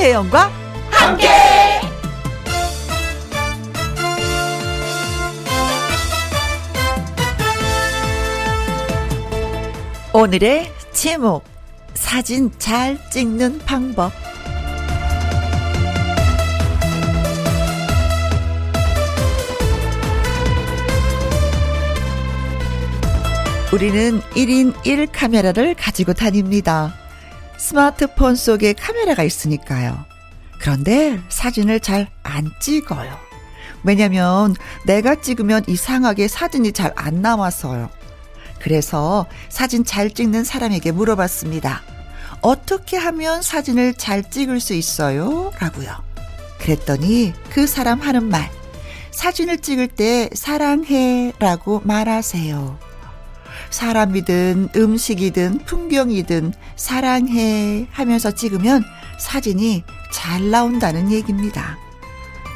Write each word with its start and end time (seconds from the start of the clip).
김혜영과 0.00 0.50
함께. 0.90 1.28
오늘의 10.14 10.72
제목 10.92 11.44
사진 11.92 12.50
잘 12.58 12.98
찍는 13.10 13.58
방법 13.66 14.10
우리는 23.70 24.20
1인 24.20 24.74
1 24.86 25.06
카메라를 25.08 25.74
가지고 25.74 26.14
다닙니다. 26.14 26.94
스마트폰 27.60 28.36
속에 28.36 28.72
카메라가 28.72 29.22
있으니까요. 29.22 30.04
그런데 30.60 31.20
사진을 31.28 31.80
잘 31.80 32.08
안 32.22 32.50
찍어요. 32.60 33.18
왜냐면 33.82 34.54
내가 34.86 35.16
찍으면 35.20 35.64
이상하게 35.66 36.26
사진이 36.28 36.72
잘 36.72 36.92
안 36.96 37.20
나와서요. 37.22 37.90
그래서 38.60 39.26
사진 39.48 39.84
잘 39.84 40.10
찍는 40.10 40.44
사람에게 40.44 40.92
물어봤습니다. 40.92 41.82
어떻게 42.40 42.96
하면 42.96 43.42
사진을 43.42 43.94
잘 43.94 44.28
찍을 44.30 44.60
수 44.60 44.72
있어요? 44.74 45.50
라고요. 45.58 46.02
그랬더니 46.60 47.34
그 47.50 47.66
사람 47.66 48.00
하는 48.00 48.24
말. 48.28 48.50
사진을 49.10 49.58
찍을 49.58 49.88
때 49.88 50.30
사랑해 50.34 51.32
라고 51.38 51.82
말하세요. 51.84 52.78
사람이든 53.70 54.70
음식이든 54.76 55.60
풍경이든 55.64 56.52
사랑해 56.76 57.86
하면서 57.90 58.30
찍으면 58.30 58.84
사진이 59.18 59.84
잘 60.12 60.50
나온다는 60.50 61.10
얘기입니다. 61.10 61.78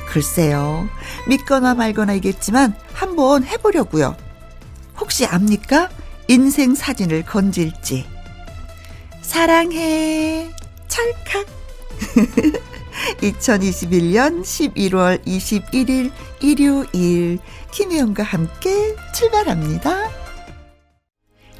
글쎄요. 0.08 0.88
믿거나 1.28 1.74
말거나이겠지만 1.74 2.74
한번 2.92 3.44
해보려고요. 3.44 4.16
혹시 4.98 5.26
압니까? 5.26 5.88
인생 6.28 6.74
사진을 6.74 7.24
건질지. 7.24 8.06
사랑해. 9.22 10.50
찰칵. 10.88 11.46
2021년 13.20 14.42
11월 14.42 15.24
21일 15.24 16.12
일요일 16.40 17.38
김혜영과 17.72 18.22
함께 18.22 18.94
출발합니다. 19.14 20.23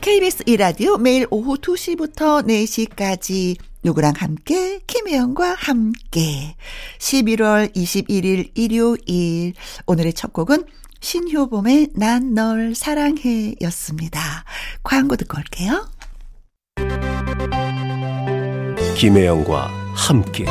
KBS 0.05 0.43
이라디오 0.45 0.99
매일 0.99 1.27
오후 1.31 1.57
2시부터 1.57 2.47
4시까지 2.47 3.57
누구랑 3.83 4.13
함께 4.19 4.81
김혜영과 4.87 5.55
함께 5.59 6.57
11월 6.99 7.75
21일 7.75 8.51
일요일 8.55 9.55
오늘의 9.87 10.13
첫 10.13 10.35
곡은 10.35 10.67
신효봄의 11.01 11.93
난 11.95 12.35
널 12.35 12.75
사랑해 12.75 13.55
였습니다. 13.63 14.45
광고 14.83 15.17
듣고 15.17 15.39
올게요. 15.39 15.89
김혜영과 18.99 19.69
함께 19.95 20.45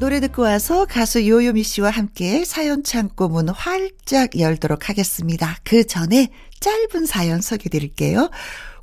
노래 0.00 0.20
듣고 0.20 0.42
와서 0.42 0.84
가수 0.84 1.26
요요미 1.26 1.64
씨와 1.64 1.90
함께 1.90 2.44
사연 2.44 2.84
창고 2.84 3.28
문 3.28 3.48
활짝 3.48 4.38
열도록 4.38 4.88
하겠습니다. 4.88 5.56
그 5.64 5.86
전에 5.86 6.28
짧은 6.60 7.06
사연 7.06 7.40
소개 7.40 7.68
드릴게요. 7.68 8.30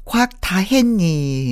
곽다혜님이에요. 0.05 1.51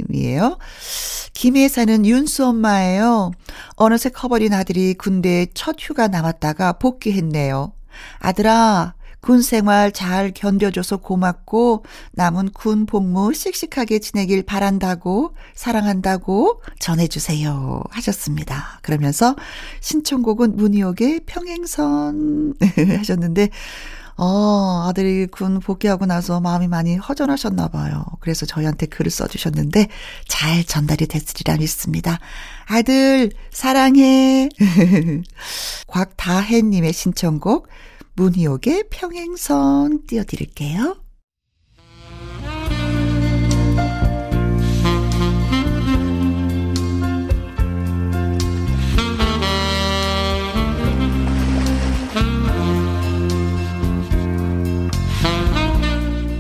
김해 1.34 1.68
사는 1.68 2.06
윤수 2.06 2.46
엄마예요. 2.46 3.32
어느새 3.76 4.10
커버린 4.10 4.54
아들이 4.54 4.94
군대에 4.94 5.48
첫 5.54 5.76
휴가 5.80 6.08
남았다가 6.08 6.74
복귀했네요. 6.74 7.74
아들아, 8.20 8.94
군 9.24 9.42
생활 9.42 9.94
잘 9.94 10.32
견뎌줘서 10.34 10.98
고맙고 10.98 11.86
남은 12.12 12.50
군 12.52 12.86
복무 12.86 13.34
씩씩하게 13.34 14.00
지내길 14.00 14.44
바란다고 14.44 15.34
사랑한다고 15.56 16.62
전해주세요 16.80 17.84
하셨습니다. 17.90 18.80
그러면서 18.82 19.38
신청곡은 19.80 20.58
문희옥의 20.58 21.22
평행선 21.26 22.56
하셨는데 22.98 23.48
어, 24.18 24.86
아들이 24.88 25.28
군 25.28 25.60
복귀하고 25.60 26.06
나서 26.06 26.40
마음이 26.40 26.68
많이 26.68 26.96
허전하셨나 26.98 27.70
봐요. 27.70 28.06
그래서 28.20 28.46
저희한테 28.46 28.86
글을 28.86 29.12
써주셨는데 29.12 29.88
잘 30.28 30.64
전달이 30.64 31.08
됐으리라 31.08 31.58
믿습니다. 31.58 32.20
아들 32.66 33.32
사랑해. 33.52 34.50
곽다혜님의 35.88 36.94
신청곡 36.94 37.68
문희옥의 38.16 38.86
평행선 38.90 40.06
띄워드릴게요. 40.08 41.03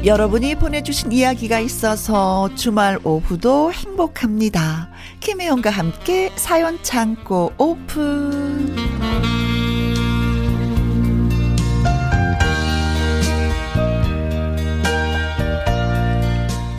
여러분이 0.05 0.55
보내주신 0.55 1.13
이야기가 1.13 1.59
있어서 1.59 2.49
주말 2.55 2.99
오후도 3.05 3.71
행복합니다. 3.71 4.89
김혜영과 5.21 5.69
함께 5.69 6.29
사연 6.35 6.77
창고 6.83 7.53
오픈. 7.57 8.75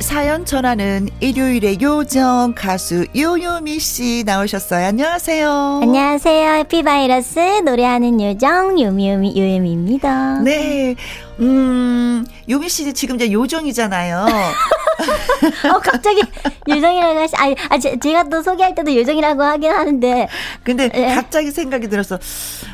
사연 0.00 0.44
전하는 0.44 1.08
일요일의 1.20 1.78
요정 1.80 2.54
가수 2.54 3.06
요요미 3.16 3.78
씨 3.80 4.22
나오셨어요. 4.24 4.86
안녕하세요. 4.86 5.80
안녕하세요. 5.82 6.50
해피바이러스 6.58 7.62
노래하는 7.64 8.20
요정 8.20 8.80
요미요미 8.80 9.34
요요미입니다. 9.36 10.40
네. 10.42 10.94
음, 11.40 12.24
요미 12.48 12.68
씨 12.68 12.92
지금 12.94 13.16
이제 13.16 13.30
요정이잖아요. 13.32 14.26
어, 15.74 15.78
갑자기 15.80 16.22
요정이라고 16.68 17.18
하시, 17.18 17.34
아니, 17.36 17.56
아, 17.68 17.76
제, 17.78 17.98
제가 17.98 18.24
또 18.28 18.40
소개할 18.42 18.74
때도 18.74 18.94
요정이라고 18.94 19.42
하긴 19.42 19.70
하는데. 19.72 20.28
근데 20.62 20.88
네. 20.88 21.14
갑자기 21.16 21.50
생각이 21.50 21.88
들어서, 21.88 22.18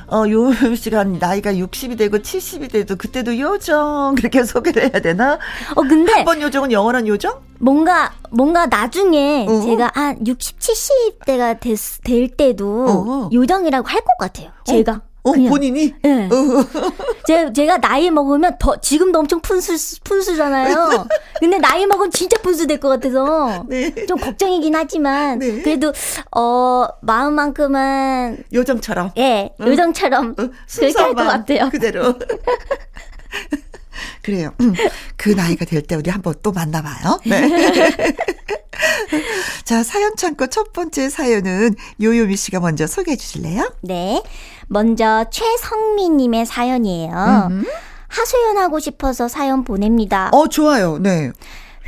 어, 0.09 0.25
요미 0.28 0.76
씨가 0.76 1.04
나이가 1.04 1.53
60이 1.53 1.97
되고 1.97 2.19
70이 2.19 2.70
돼도 2.70 2.97
그때도 2.97 3.38
요정, 3.38 4.15
그렇게 4.16 4.44
소개를 4.44 4.82
해야 4.82 5.00
되나? 5.00 5.38
어, 5.75 5.82
근데. 5.82 6.12
한 6.12 6.25
번 6.26 6.43
요정은 6.43 6.70
영원한 6.72 7.09
요정? 7.09 7.41
뭔가, 7.59 8.12
뭔가 8.31 8.66
나중에 8.66 9.47
어 9.49 9.60
제가 9.62 9.91
한 9.94 10.26
60, 10.26 10.59
70대가 10.59 11.59
됐, 11.60 11.76
될 12.04 12.28
때도 12.28 12.87
어 12.88 13.31
요정이라고 13.32 13.87
할 13.88 14.00
것 14.00 14.16
같아요. 14.19 14.50
제가. 14.66 14.93
어, 14.93 15.09
그냥. 15.22 15.50
본인이? 15.50 15.94
네. 16.03 16.28
제, 17.26 17.53
제가 17.53 17.78
나이 17.78 18.10
먹으면 18.10 18.56
더, 18.58 18.81
지금도 18.81 19.19
엄청 19.19 19.41
푼수, 19.41 20.00
푼수잖아요. 20.03 21.06
근데 21.38 21.58
나이 21.58 21.84
먹으면 21.86 22.10
진짜 22.10 22.36
푼수 22.42 22.66
될 22.66 22.81
것 22.81 22.88
같아서. 22.88 23.64
네. 23.69 24.06
좀 24.06 24.19
걱정이긴 24.19 24.75
하지만. 24.75 25.38
네. 25.38 25.60
그래도, 25.62 25.92
어, 26.36 26.86
마음만큼은. 27.03 28.44
요정처럼. 28.52 29.12
예, 29.19 29.50
요정처럼. 29.61 30.31
어, 30.38 30.49
그렇게 30.76 30.99
할 30.99 31.14
것 31.14 31.25
같아요. 31.25 31.69
그대로. 31.70 32.14
그래요. 34.22 34.55
그 35.17 35.31
나이가 35.31 35.64
될 35.64 35.82
때 35.82 35.94
우리 35.94 36.11
한번 36.11 36.34
또 36.43 36.52
만나봐요. 36.52 37.20
네. 37.26 37.49
자, 39.64 39.82
사연 39.82 40.17
창고 40.17 40.46
첫 40.46 40.72
번째 40.72 41.08
사연은 41.11 41.75
요요미 42.00 42.37
씨가 42.37 42.61
먼저 42.61 42.87
소개해 42.87 43.17
주실래요? 43.17 43.72
네. 43.82 44.22
먼저 44.70 45.25
최성미님의 45.31 46.46
사연이에요. 46.46 47.49
음. 47.50 47.64
하소연하고 48.06 48.78
싶어서 48.78 49.26
사연 49.26 49.64
보냅니다. 49.64 50.31
어, 50.32 50.46
좋아요. 50.46 50.99
네. 50.99 51.32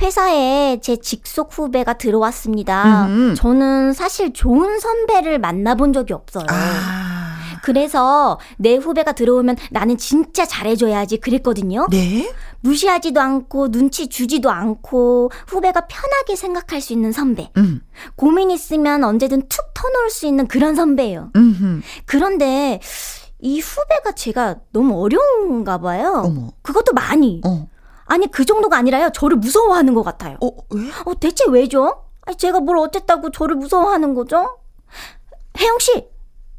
회사에 0.01 0.81
제 0.83 0.97
직속 0.97 1.57
후배가 1.57 1.95
들어왔습니다. 1.95 3.07
음. 3.07 3.35
저는 3.37 3.93
사실 3.93 4.33
좋은 4.33 4.81
선배를 4.81 5.39
만나본 5.39 5.93
적이 5.93 6.15
없어요. 6.15 6.45
아. 6.49 7.39
그래서 7.63 8.41
내 8.59 8.75
후배가 8.75 9.13
들어오면 9.13 9.57
나는 9.71 9.97
진짜 9.97 10.45
잘해줘야지 10.45 11.19
그랬거든요. 11.19 11.87
네. 11.89 12.33
무시하지도 12.63 13.21
않고 13.21 13.71
눈치 13.71 14.09
주지도 14.09 14.51
않고 14.51 15.31
후배가 15.47 15.83
편하게 15.87 16.35
생각할 16.35 16.81
수 16.81 16.93
있는 16.93 17.13
선배. 17.13 17.53
음. 17.57 17.83
고민 18.17 18.51
있으면 18.51 19.05
언제든 19.05 19.47
툭 19.49 19.72
터놓을 19.83 20.11
수 20.11 20.27
있는 20.27 20.47
그런 20.47 20.77
선배예요. 20.77 21.31
음흠. 21.35 21.81
그런데 22.07 22.81
이 23.41 23.61
후배가 23.61 24.13
제가 24.13 24.61
너무 24.73 25.03
어려운가 25.03 25.79
봐요. 25.79 26.23
어머. 26.25 26.53
그것도 26.63 26.93
많이. 26.93 27.41
어. 27.45 27.69
아니 28.05 28.31
그 28.31 28.45
정도가 28.45 28.77
아니라요. 28.77 29.11
저를 29.13 29.37
무서워하는 29.39 29.95
것 29.95 30.03
같아요. 30.03 30.37
어, 30.41 30.49
왜? 30.71 30.91
어, 31.05 31.19
대체 31.19 31.45
왜죠? 31.49 32.05
아니, 32.23 32.37
제가 32.37 32.61
뭘 32.61 32.79
어쨌다고 32.79 33.31
저를 33.31 33.57
무서워하는 33.57 34.15
거죠? 34.15 34.59
혜영 35.59 35.79
씨, 35.81 36.07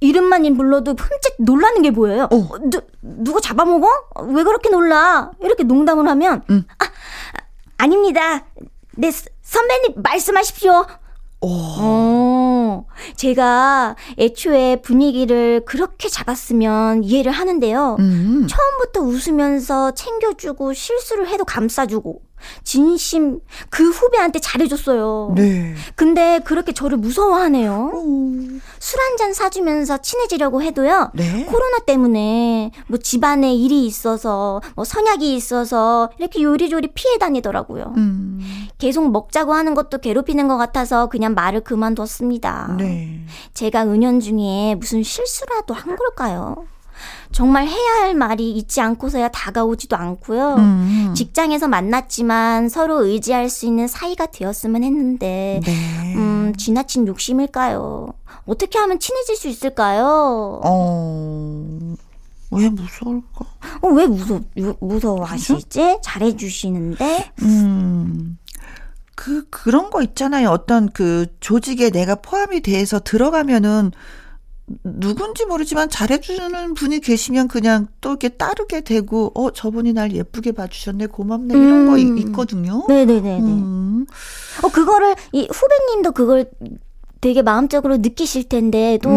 이름만 0.02 0.44
불러도 0.58 0.92
흠칫 0.92 1.36
놀라는 1.40 1.82
게 1.82 1.92
보여요. 1.92 2.28
어. 2.32 2.50
누, 2.70 2.82
누가 3.02 3.40
잡아먹어? 3.40 3.88
왜 4.28 4.44
그렇게 4.44 4.70
놀라? 4.70 5.32
이렇게 5.42 5.64
농담을 5.64 6.10
하면, 6.10 6.44
응. 6.50 6.66
아, 6.80 6.86
아닙니다. 7.78 8.46
네, 8.98 9.12
선배님 9.42 10.02
말씀하십시오. 10.02 10.86
오. 11.44 11.50
어, 11.50 12.86
제가 13.18 13.96
애초에 14.18 14.78
분위기를 14.78 15.62
그렇게 15.66 16.08
잡았으면 16.08 17.04
이해를 17.04 17.32
하는데요. 17.34 17.98
음. 18.00 18.48
처음부터 18.48 19.02
웃으면서 19.02 19.92
챙겨주고 19.92 20.74
실수를 20.74 21.28
해도 21.28 21.44
감싸주고 21.44 22.22
진심 22.64 23.40
그 23.70 23.90
후배한테 23.90 24.40
잘해줬어요. 24.40 25.34
네. 25.36 25.76
근데 25.96 26.40
그렇게 26.44 26.72
저를 26.74 26.98
무서워하네요. 26.98 27.92
술한 28.80 29.18
잔 29.18 29.34
사주면서 29.34 30.00
친해지려고 30.00 30.62
해도요. 30.62 31.12
네. 31.14 31.46
코로나 31.46 31.80
때문에 31.80 32.72
뭐 32.88 33.00
집안에 33.00 33.54
일이 33.56 33.86
있어서 33.86 34.62
뭐 34.76 34.86
선약이 34.86 35.36
있어서 35.36 36.10
이렇게 36.20 36.42
요리조리 36.42 36.90
피해 36.94 37.18
다니더라고요. 37.18 37.94
음. 37.98 38.40
계속 38.78 39.10
먹자고 39.12 39.54
하는 39.54 39.76
것도 39.76 40.00
괴롭히는 40.00 40.48
것 40.48 40.58
같아서 40.58 41.08
그냥 41.08 41.34
말을 41.34 41.62
그만뒀습니다. 41.62 42.76
네. 42.78 43.26
제가 43.54 43.84
은연중에 43.84 44.76
무슨 44.80 45.04
실수라도 45.04 45.74
한 45.74 45.96
걸까요? 45.96 46.66
정말 47.32 47.68
해야 47.68 48.02
할 48.02 48.14
말이 48.16 48.52
있지 48.52 48.80
않고서야 48.82 49.30
다가오지도 49.30 49.96
않고요. 49.96 50.56
음. 50.56 51.14
직장에서 51.16 51.68
만났지만 51.68 52.70
서로 52.70 53.04
의지할 53.06 53.50
수 53.50 53.66
있는 53.66 53.88
사이가 53.88 54.28
되었으면 54.28 54.84
했는데, 54.84 55.62
네. 55.64 56.16
음, 56.16 56.54
지나친 56.58 57.08
욕심일까요? 57.08 58.14
어떻게 58.46 58.78
하면 58.78 59.00
친해질 59.00 59.36
수 59.36 59.48
있을까요? 59.48 60.62
어, 60.64 61.96
왜 62.52 62.70
무서울까? 62.70 63.46
어, 63.82 63.88
왜 63.90 64.06
무서, 64.06 64.40
무서워하시지? 64.80 66.00
잘해주시는데? 66.04 67.32
음. 67.42 68.38
그, 69.16 69.48
그런 69.50 69.90
거 69.90 70.02
있잖아요. 70.02 70.50
어떤 70.50 70.90
그 70.90 71.28
조직에 71.40 71.90
내가 71.90 72.16
포함이 72.16 72.62
돼서 72.62 73.00
들어가면은 73.00 73.92
누군지 74.84 75.46
모르지만 75.46 75.90
잘해주는 75.90 76.74
분이 76.74 77.00
계시면 77.02 77.48
그냥 77.48 77.88
또 78.02 78.12
이렇게 78.12 78.30
따르게 78.30 78.82
되고, 78.82 79.32
어, 79.36 79.52
저분이 79.52 79.94
날 79.94 80.14
예쁘게 80.14 80.54
봐주셨네, 80.54 81.08
고맙네, 81.08 81.54
이런 81.54 81.88
음. 81.88 81.88
거 81.88 81.98
있거든요. 81.98 82.86
네네네. 82.88 83.40
음. 83.40 84.06
어, 84.64 84.70
그거를, 84.70 85.16
이 85.34 85.48
후배님도 85.52 86.12
그걸 86.14 86.50
되게 87.20 87.42
마음적으로 87.42 87.98
느끼실 87.98 88.48
텐데, 88.48 89.00
또 89.02 89.10
음. 89.10 89.14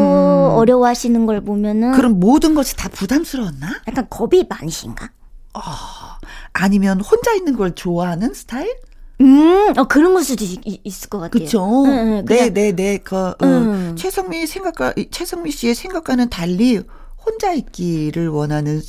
어려워하시는 0.56 1.26
걸 1.26 1.40
보면은. 1.40 1.92
그럼 1.92 2.18
모든 2.18 2.54
것이 2.54 2.76
다 2.76 2.88
부담스러웠나? 2.88 3.82
약간 3.86 4.06
겁이 4.10 4.46
많으신가? 4.48 5.10
어, 5.54 5.60
아니면 6.52 7.00
혼자 7.00 7.32
있는 7.34 7.56
걸 7.56 7.74
좋아하는 7.74 8.34
스타일? 8.34 8.76
음, 9.20 9.72
어, 9.78 9.84
그런 9.84 10.12
걸 10.14 10.22
수도 10.22 10.44
있, 10.44 10.60
있을 10.84 11.08
것 11.08 11.18
같아요. 11.18 11.42
그쵸. 11.42 11.84
네, 11.86 12.22
네, 12.22 12.50
네, 12.50 12.72
네. 12.72 12.98
그, 12.98 13.16
어, 13.16 13.36
음. 13.42 13.96
최성미 13.96 14.46
생각과, 14.46 14.94
최성미 15.10 15.50
씨의 15.52 15.74
생각과는 15.74 16.28
달리 16.28 16.82
혼자 17.26 17.52
있기를 17.52 18.28
원하는 18.28 18.80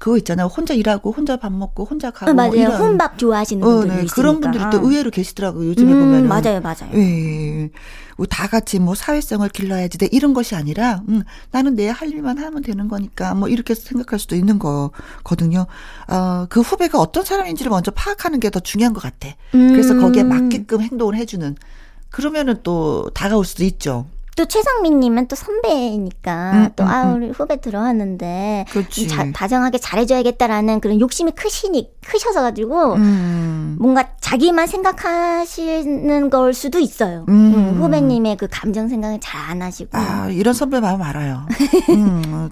그거 0.00 0.18
있잖아요. 0.18 0.48
혼자 0.48 0.74
일하고 0.74 1.12
혼자 1.12 1.36
밥 1.36 1.52
먹고 1.52 1.84
혼자 1.84 2.10
가고 2.10 2.32
어, 2.32 2.34
맞아요. 2.34 2.54
이런. 2.54 2.72
혼밥 2.80 3.16
좋아하시는 3.18 3.62
분들 3.64 3.90
어, 3.90 3.94
네. 4.02 4.06
그런 4.12 4.40
분들이 4.40 4.62
또 4.72 4.78
의외로 4.80 5.10
계시더라고요. 5.10 5.68
요즘에 5.68 5.92
음, 5.92 6.00
보면은 6.00 6.28
맞아요, 6.28 6.60
맞아요. 6.60 6.90
예. 6.94 7.70
뭐다 8.16 8.48
같이 8.48 8.78
뭐 8.80 8.94
사회성을 8.94 9.46
길러야지 9.50 9.98
돼 9.98 10.08
이런 10.10 10.32
것이 10.34 10.54
아니라 10.56 11.02
음, 11.08 11.22
나는 11.52 11.74
내 11.76 11.86
할 11.88 12.08
일만 12.10 12.38
하면 12.38 12.62
되는 12.62 12.88
거니까 12.88 13.34
뭐 13.34 13.48
이렇게 13.48 13.74
생각할 13.74 14.18
수도 14.18 14.34
있는 14.36 14.58
거거든요. 14.58 15.66
어, 16.08 16.46
그 16.50 16.60
후배가 16.62 16.98
어떤 16.98 17.24
사람인지를 17.24 17.70
먼저 17.70 17.90
파악하는 17.92 18.40
게 18.40 18.50
더 18.50 18.60
중요한 18.60 18.92
것 18.94 19.00
같아. 19.02 19.28
음. 19.54 19.70
그래서 19.72 19.94
거기에 19.96 20.22
맞게끔 20.24 20.80
행동을 20.80 21.14
해주는 21.16 21.56
그러면은 22.10 22.56
또 22.62 23.10
다가올 23.14 23.44
수도 23.44 23.64
있죠. 23.64 24.06
또 24.36 24.44
최상민님은 24.44 25.28
또 25.28 25.34
선배니까 25.34 26.50
음, 26.52 26.68
또 26.76 26.84
음, 26.84 26.88
아, 26.88 27.04
우리 27.14 27.30
후배 27.30 27.58
들어왔는데 27.60 28.66
자, 29.08 29.32
다정하게 29.32 29.78
잘해줘야겠다라는 29.78 30.80
그런 30.80 31.00
욕심이 31.00 31.30
크시니 31.32 31.90
크셔서 32.06 32.42
가지고 32.42 32.94
음. 32.94 33.76
뭔가 33.80 34.10
자기만 34.20 34.66
생각하시는 34.66 36.30
걸 36.30 36.52
수도 36.54 36.78
있어요. 36.78 37.24
음. 37.28 37.54
음, 37.54 37.82
후배님의 37.82 38.36
그 38.36 38.46
감정 38.50 38.88
생각을 38.88 39.18
잘 39.20 39.46
안 39.46 39.62
하시고. 39.62 39.90
아 39.92 40.28
이런 40.28 40.54
선배 40.54 40.80
마음 40.80 41.00
알아요. 41.02 41.46
음, 41.90 42.50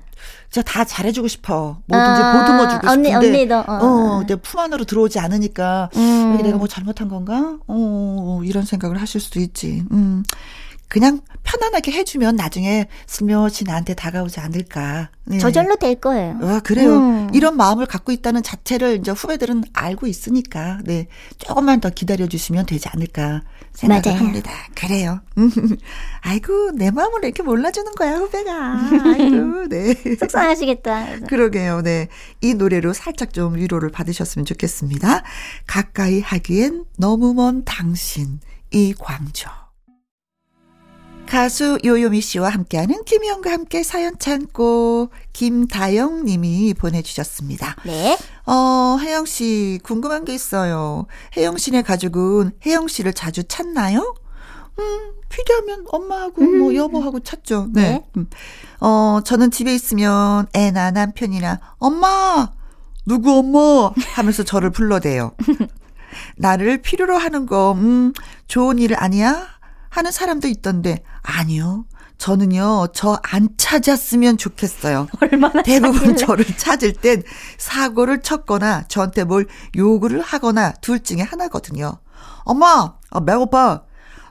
진짜 0.49 0.63
다 0.71 0.85
잘해주고 0.85 1.27
싶어. 1.27 1.79
뭐든지 1.87 2.23
아, 2.23 2.39
보듬어주고 2.41 2.89
언니, 2.89 3.09
싶은데. 3.09 3.27
언니도. 3.29 3.57
어, 3.59 3.65
어, 3.67 3.87
어. 4.21 4.25
내 4.27 4.37
품 4.37 4.61
안으로 4.61 4.85
들어오지 4.85 5.19
않으니까 5.19 5.91
음. 5.97 6.39
내가 6.41 6.57
뭐 6.57 6.69
잘못한 6.69 7.09
건가? 7.09 7.59
어, 7.67 8.41
이런 8.45 8.65
생각을 8.65 9.01
하실 9.01 9.21
수도 9.21 9.41
있지. 9.41 9.83
음. 9.91 10.23
그냥 10.89 11.21
편안하게 11.43 11.93
해주면 11.93 12.37
나중에 12.37 12.87
슬며시 13.07 13.65
나한테 13.65 13.95
다가오지 13.95 14.41
않을까. 14.41 15.11
네. 15.25 15.39
저절로 15.39 15.77
될 15.77 15.97
거예요. 15.97 16.39
아, 16.43 16.61
그래요. 16.61 16.97
음. 16.97 17.31
이런 17.33 17.57
마음을 17.57 17.87
갖고 17.87 18.13
있다는 18.13 18.43
자체를 18.43 18.99
이제 18.99 19.11
후배들은 19.11 19.65
알고 19.73 20.07
있으니까, 20.07 20.79
네. 20.85 21.07
조금만 21.39 21.81
더 21.81 21.91
기다려주시면 21.91 22.67
되지 22.67 22.89
않을까 22.89 23.43
생각을 23.73 24.21
합니다. 24.21 24.53
그래요. 24.75 25.21
아이고, 26.23 26.73
내 26.73 26.91
마음을 26.91 27.25
이렇게 27.25 27.43
몰라주는 27.43 27.93
거야, 27.93 28.17
후배가. 28.17 28.81
아이고, 29.05 29.69
네. 29.69 29.95
속상하시겠다. 30.19 31.21
그러게요, 31.29 31.83
네. 31.83 32.09
이 32.41 32.55
노래로 32.55 32.93
살짝 32.93 33.33
좀 33.33 33.57
위로를 33.57 33.91
받으셨으면 33.91 34.45
좋겠습니다. 34.45 35.23
가까이 35.67 36.21
하기엔 36.21 36.85
너무 36.99 37.35
먼 37.35 37.65
당신, 37.65 38.41
이광조. 38.71 39.64
가수 41.27 41.79
요요미 41.85 42.21
씨와 42.21 42.51
함께하는 42.51 43.05
김희영과 43.05 43.51
함께 43.51 43.83
사연 43.83 44.19
참고 44.19 45.11
김다영 45.33 46.25
님이 46.25 46.75
보내주셨습니다. 46.75 47.77
네. 47.85 48.17
어, 48.47 48.99
혜영 49.01 49.25
씨, 49.27 49.81
궁금한 49.83 50.25
게 50.25 50.35
있어요. 50.35 51.07
혜영 51.37 51.57
씨네 51.57 51.83
가족은 51.83 52.53
혜영 52.65 52.89
씨를 52.89 53.15
자주 53.15 53.43
찾나요? 53.45 54.15
음, 54.79 55.13
필요하면 55.29 55.87
엄마하고 55.89 56.43
뭐 56.43 56.53
음. 56.53 56.59
뭐 56.59 56.75
여보하고 56.75 57.21
찾죠. 57.21 57.69
네. 57.73 57.83
네. 57.83 58.05
음. 58.17 58.29
어, 58.81 59.21
저는 59.25 59.51
집에 59.51 59.75
있으면 59.75 60.47
애나 60.53 60.91
남편이나 60.93 61.61
엄마! 61.79 62.53
누구 63.07 63.39
엄마? 63.39 63.93
하면서 64.15 64.43
저를 64.43 64.71
불러대요. 64.71 65.33
나를 66.37 66.79
필요로 66.79 67.17
하는 67.19 67.47
거, 67.47 67.73
음, 67.73 68.13
좋은 68.47 68.79
일 68.79 68.95
아니야? 68.97 69.54
하는 69.95 70.11
사람도 70.11 70.49
있던데 70.49 71.03
아니요. 71.23 71.85
저는요, 72.19 72.89
저 72.95 73.19
안 73.23 73.49
찾았으면 73.57 74.39
좋겠어요. 74.39 75.07
얼마나 75.21 75.63
대부분 75.63 76.17
찾길래. 76.17 76.17
저를 76.27 76.45
찾을 76.57 76.93
땐 76.95 77.23
사고를 77.59 78.23
쳤거나 78.23 78.85
저한테 78.89 79.25
뭘 79.25 79.47
요구를 79.77 80.21
하거나 80.21 80.73
둘 80.81 81.01
중에 81.03 81.21
하나거든요. 81.23 81.99
엄마, 82.45 82.95
아, 83.11 83.21
배고파. 83.21 83.83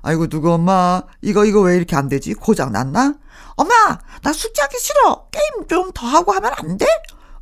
아이고, 0.01 0.27
누구 0.27 0.51
엄마, 0.53 1.01
이거, 1.21 1.45
이거 1.45 1.61
왜 1.61 1.75
이렇게 1.77 1.95
안 1.95 2.09
되지? 2.09 2.33
고장 2.33 2.71
났나? 2.73 3.15
엄마, 3.55 3.73
나 4.21 4.33
숙제하기 4.33 4.77
싫어. 4.79 5.27
게임 5.31 5.67
좀 5.67 5.91
더 5.93 6.05
하고 6.07 6.31
하면 6.33 6.51
안 6.57 6.77
돼? 6.77 6.85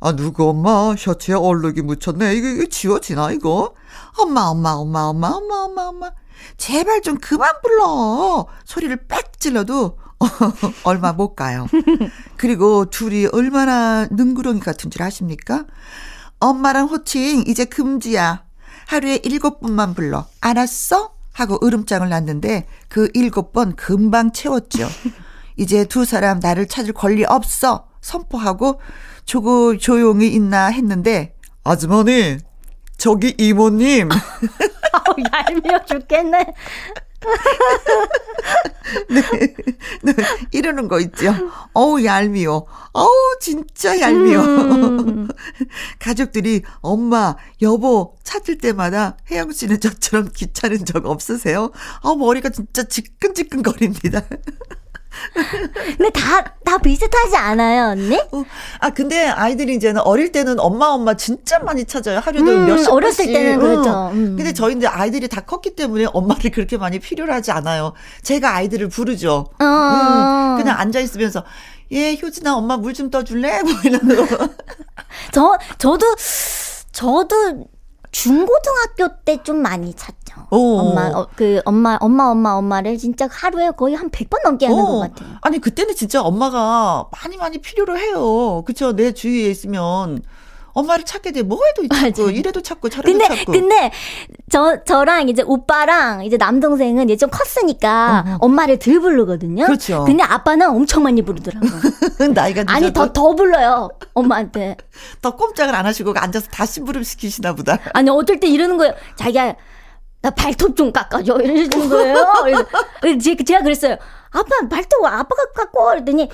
아, 0.00 0.12
누구 0.14 0.48
엄마, 0.48 0.94
셔츠에 0.96 1.34
얼룩이 1.34 1.82
묻혔네. 1.82 2.34
이거, 2.34 2.46
이거 2.48 2.66
지워지나, 2.68 3.32
이거? 3.32 3.74
엄마, 4.18 4.42
엄마, 4.42 4.70
엄마, 4.72 5.02
엄마, 5.02 5.28
엄마, 5.28 5.54
엄마, 5.64 5.82
엄마. 5.88 6.10
제발 6.56 7.02
좀 7.02 7.18
그만 7.18 7.50
불러. 7.62 8.46
소리를 8.64 8.96
빽 9.08 9.40
질러도 9.40 9.98
얼마 10.84 11.12
못 11.12 11.34
가요. 11.34 11.66
그리고 12.36 12.86
둘이 12.86 13.26
얼마나 13.26 14.06
능구렁이 14.10 14.60
같은 14.60 14.90
줄 14.90 15.02
아십니까? 15.02 15.64
엄마랑 16.40 16.86
호칭 16.88 17.44
이제 17.46 17.64
금지야. 17.64 18.44
하루에 18.86 19.16
일곱 19.24 19.60
번만 19.60 19.94
불러. 19.94 20.26
알았어? 20.40 21.12
하고 21.32 21.58
으름장을 21.64 22.08
놨는데 22.08 22.66
그 22.88 23.08
일곱 23.14 23.52
번 23.52 23.74
금방 23.74 24.32
채웠죠. 24.32 24.88
이제 25.56 25.84
두 25.84 26.04
사람 26.04 26.40
나를 26.40 26.66
찾을 26.66 26.92
권리 26.92 27.24
없어. 27.24 27.88
선포하고 28.00 28.80
조고 29.24 29.78
조용히 29.78 30.28
있나 30.28 30.66
했는데 30.66 31.34
아주머니 31.64 32.38
저기 32.98 33.34
이모님 33.38 34.08
얄미워 35.32 35.84
죽겠네. 35.84 36.54
네, 39.08 39.22
네, 40.02 40.14
이러는 40.50 40.88
거 40.88 40.98
있죠. 41.00 41.32
어우, 41.72 42.04
얄미워. 42.04 42.66
어우, 42.92 43.38
진짜 43.40 43.98
얄미워. 44.00 44.42
음. 44.42 45.28
가족들이 46.00 46.62
엄마, 46.80 47.36
여보 47.60 48.16
찾을 48.24 48.58
때마다 48.58 49.16
혜영 49.30 49.52
씨는 49.52 49.80
저처럼 49.80 50.30
귀찮은 50.34 50.84
적 50.84 51.06
없으세요? 51.06 51.70
어, 52.00 52.16
머리가 52.16 52.48
진짜 52.50 52.82
지끈지끈 52.82 53.62
거립니다. 53.62 54.22
근데 55.96 56.10
다, 56.10 56.42
다 56.64 56.78
비슷하지 56.78 57.36
않아요, 57.36 57.90
언니? 57.92 58.16
어, 58.32 58.44
아, 58.80 58.90
근데 58.90 59.26
아이들이 59.28 59.74
이제는 59.74 60.00
어릴 60.02 60.32
때는 60.32 60.58
엄마, 60.60 60.86
엄마 60.86 61.14
진짜 61.14 61.58
많이 61.58 61.84
찾아요. 61.84 62.18
하루에도 62.18 62.50
음, 62.50 62.66
몇십 62.66 62.90
어렸을 62.90 63.24
번씩. 63.26 63.32
때는 63.32 63.58
그렇죠. 63.60 64.10
음. 64.14 64.36
근데 64.36 64.52
저희 64.52 64.74
이제 64.76 64.86
아이들이 64.86 65.28
다 65.28 65.40
컸기 65.42 65.74
때문에 65.76 66.06
엄마를 66.12 66.50
그렇게 66.50 66.76
많이 66.78 66.98
필요로 66.98 67.32
하지 67.32 67.50
않아요. 67.52 67.92
제가 68.22 68.54
아이들을 68.56 68.88
부르죠. 68.88 69.50
어. 69.58 69.64
음, 69.64 70.56
그냥 70.58 70.78
앉아있으면서, 70.80 71.44
예, 71.92 72.16
효진아, 72.20 72.54
엄마 72.56 72.76
물 72.76 72.94
좀 72.94 73.10
떠줄래? 73.10 73.62
뭐 73.64 73.72
이런 73.84 74.00
거. 74.08 74.48
저, 75.32 75.58
저도, 75.78 76.06
저도 76.92 77.66
중고등학교 78.12 79.08
때 79.24 79.42
좀 79.42 79.56
많이 79.62 79.92
찾죠. 79.94 80.46
오. 80.50 80.78
엄마, 80.78 81.08
어, 81.08 81.26
그, 81.34 81.60
엄마, 81.64 81.96
엄마, 82.00 82.24
엄마, 82.26 82.52
엄마를 82.52 82.96
진짜 82.98 83.26
하루에 83.30 83.70
거의 83.70 83.94
한 83.94 84.10
100번 84.10 84.42
넘게 84.44 84.66
하는 84.66 84.80
오. 84.82 84.86
것 84.86 84.98
같아요. 85.00 85.36
아니, 85.40 85.58
그때는 85.58 85.94
진짜 85.96 86.22
엄마가 86.22 87.06
많이 87.10 87.36
많이 87.38 87.58
필요로 87.58 87.98
해요. 87.98 88.62
그쵸? 88.66 88.94
내 88.94 89.12
주위에 89.12 89.48
있으면. 89.50 90.22
엄마를 90.72 91.04
찾게 91.04 91.32
돼. 91.32 91.42
뭐 91.42 91.58
해도 91.66 91.86
찾고, 91.94 92.30
이래도 92.30 92.60
찾고, 92.60 92.88
저래도 92.88 93.18
근데, 93.18 93.36
찾고. 93.36 93.52
근데, 93.52 93.92
저, 94.50 94.82
저랑 94.84 95.28
이제 95.28 95.42
오빠랑 95.42 96.24
이제 96.24 96.36
남동생은 96.36 97.04
이제 97.08 97.16
좀 97.16 97.30
컸으니까 97.30 98.24
어, 98.26 98.30
어. 98.32 98.36
엄마를 98.40 98.78
들 98.78 99.00
부르거든요. 99.00 99.66
그렇죠. 99.66 100.04
근데 100.04 100.22
아빠는 100.22 100.68
엄청 100.70 101.02
많이 101.02 101.22
부르더라고요. 101.22 101.70
나이가 102.34 102.64
아니, 102.66 102.92
더, 102.92 103.12
더 103.12 103.34
불러요. 103.34 103.90
엄마한테. 104.14 104.76
더 105.20 105.36
꼼짝을 105.36 105.74
안 105.74 105.86
하시고 105.86 106.12
앉아서 106.16 106.48
다 106.50 106.66
심부름 106.66 107.02
시키시나 107.02 107.54
보다. 107.54 107.78
아니, 107.94 108.10
어떨 108.10 108.40
때 108.40 108.48
이러는 108.48 108.76
거예요. 108.78 108.94
자기야, 109.16 109.54
나 110.22 110.30
발톱 110.30 110.76
좀 110.76 110.92
깎아줘. 110.92 111.38
이러시는 111.40 111.88
거예요. 111.88 112.26
그래서 113.00 113.18
제가 113.44 113.62
그랬어요. 113.62 113.96
아빠, 114.30 114.68
발톱 114.70 115.04
아빠가 115.04 115.44
깎고. 115.54 115.84
그랬더니 115.84 116.28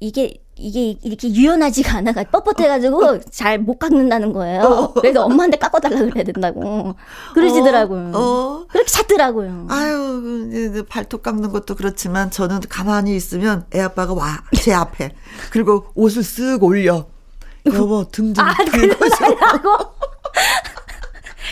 이게 0.00 0.34
이게 0.58 0.96
이렇게 1.02 1.28
유연하지가 1.28 1.98
않아가 1.98 2.24
뻣뻣해가지고 2.24 3.30
잘못 3.30 3.78
깎는다는 3.78 4.32
거예요. 4.32 4.62
어. 4.62 4.92
그래서 4.94 5.24
엄마한테 5.24 5.58
깎아달라 5.58 5.98
그래야 5.98 6.24
된다고 6.24 6.94
그러시더라고요. 7.34 8.12
어, 8.14 8.18
어. 8.18 8.66
그렇게 8.68 8.90
찾더라고요. 8.90 9.66
아유 9.68 10.48
이제 10.50 10.82
발톱 10.88 11.22
깎는 11.22 11.52
것도 11.52 11.74
그렇지만 11.74 12.30
저는 12.30 12.60
가만히 12.68 13.14
있으면 13.16 13.66
애 13.74 13.80
아빠가 13.80 14.14
와 14.14 14.38
제 14.54 14.72
앞에 14.72 15.14
그리고 15.50 15.86
옷을 15.94 16.22
쓱 16.22 16.62
올려. 16.62 17.06
여보 17.66 18.04
등등 18.10 18.44
아, 18.44 18.54
그러고 18.54 19.04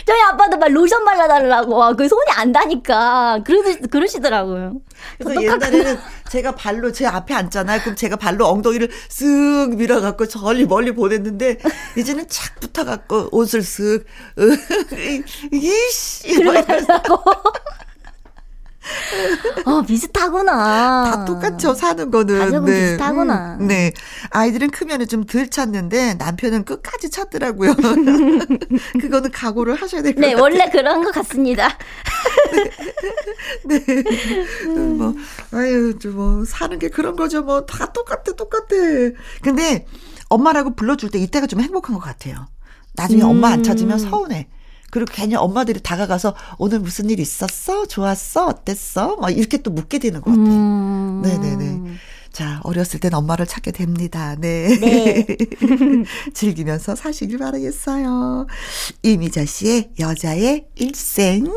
저희 0.05 0.21
아빠도 0.21 0.57
막 0.57 0.69
로션 0.71 1.03
발라달라고 1.03 1.95
그 1.95 2.07
손이 2.07 2.31
안 2.35 2.51
다니까 2.51 3.39
그러시, 3.45 3.79
그러시더라고요. 3.81 4.73
그래서 5.17 5.41
옛날에는 5.41 5.97
제가 6.29 6.55
발로 6.55 6.91
제 6.91 7.05
앞에 7.05 7.33
앉잖아요. 7.33 7.81
그럼 7.81 7.95
제가 7.95 8.15
발로 8.15 8.47
엉덩이를 8.47 8.89
쓱 9.09 9.75
밀어갖고 9.75 10.27
저리 10.27 10.65
멀리 10.65 10.91
보냈는데 10.91 11.57
이제는 11.97 12.27
착 12.27 12.59
붙어갖고 12.59 13.29
옷을 13.31 13.61
쓱 13.61 14.05
이씨 15.51 16.29
이러고 16.29 16.65
어, 19.65 19.81
비슷하구나. 19.81 21.03
다 21.03 21.25
똑같죠, 21.25 21.73
사는 21.73 22.11
거는. 22.11 22.39
가족은 22.39 22.65
네. 22.65 22.91
비슷하구나. 22.91 23.57
음, 23.59 23.67
네. 23.67 23.93
아이들은 24.29 24.71
크면은 24.71 25.07
좀덜 25.07 25.49
찾는데 25.49 26.15
남편은 26.15 26.65
끝까지 26.65 27.09
찾더라고요. 27.09 27.75
그거는 29.01 29.31
각오를 29.31 29.75
하셔야 29.75 30.01
될것 30.01 30.21
네, 30.21 30.33
같아요. 30.33 30.43
원래 30.43 30.69
그런 30.69 31.03
것 31.03 31.11
같습니다. 31.11 31.69
네. 33.65 33.79
네. 33.85 34.03
음. 34.67 34.97
뭐, 34.97 35.15
아유, 35.51 35.93
뭐, 36.13 36.45
사는 36.45 36.77
게 36.79 36.89
그런 36.89 37.15
거죠. 37.15 37.41
뭐, 37.41 37.65
다 37.65 37.91
똑같아, 37.91 38.33
똑같아. 38.33 38.75
근데 39.41 39.85
엄마라고 40.29 40.75
불러줄 40.75 41.09
때 41.09 41.19
이때가 41.19 41.47
좀 41.47 41.59
행복한 41.61 41.95
것 41.95 42.01
같아요. 42.01 42.47
나중에 42.93 43.21
음. 43.23 43.29
엄마 43.29 43.49
안 43.49 43.63
찾으면 43.63 43.99
서운해. 43.99 44.47
그리고 44.95 45.11
괜히 45.13 45.35
엄마들이 45.35 45.81
다가가서 45.81 46.35
오늘 46.57 46.79
무슨 46.79 47.09
일 47.09 47.19
있었어? 47.19 47.85
좋았어? 47.85 48.45
어땠어? 48.45 49.17
막 49.17 49.29
이렇게 49.29 49.57
또 49.57 49.69
묻게 49.69 49.99
되는 49.99 50.21
것 50.21 50.31
같아요. 50.31 50.45
음. 50.47 51.21
네네네. 51.21 51.81
자, 52.31 52.61
어렸을 52.63 53.01
땐 53.01 53.13
엄마를 53.13 53.45
찾게 53.45 53.71
됩니다. 53.71 54.37
네. 54.39 54.69
네. 54.79 55.25
즐기면서 56.33 56.95
사시길 56.95 57.39
바라겠어요. 57.39 58.47
이미자 59.03 59.43
씨의 59.43 59.91
여자의 59.99 60.67
일생. 60.75 61.51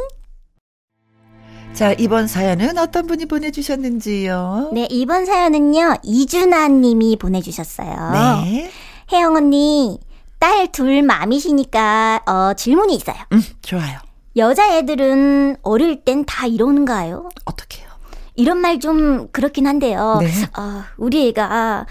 자, 1.75 1.92
이번 1.92 2.26
사연은 2.26 2.76
어떤 2.76 3.07
분이 3.07 3.26
보내주셨는지요? 3.26 4.73
네, 4.75 4.88
이번 4.90 5.26
사연은요, 5.26 5.99
이준아 6.02 6.66
님이 6.66 7.16
보내주셨어요. 7.16 8.42
네. 8.45 8.68
혜영 9.12 9.37
언니, 9.37 10.00
딸 10.38 10.68
둘 10.73 11.02
맘이시니까 11.02 12.23
어, 12.26 12.54
질문이 12.54 12.95
있어요. 12.95 13.16
음, 13.33 13.42
좋아요. 13.62 13.99
여자애들은 14.37 15.57
어릴 15.62 16.04
땐 16.04 16.25
다 16.25 16.47
이러는가요? 16.47 17.28
어떻게요? 17.45 17.88
이런 18.37 18.59
말 18.59 18.78
좀 18.78 19.28
그렇긴 19.33 19.66
한데요. 19.66 20.18
네. 20.21 20.28
어, 20.57 20.85
우리 20.97 21.28
애가 21.28 21.87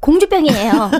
공주병이에요. 0.00 0.90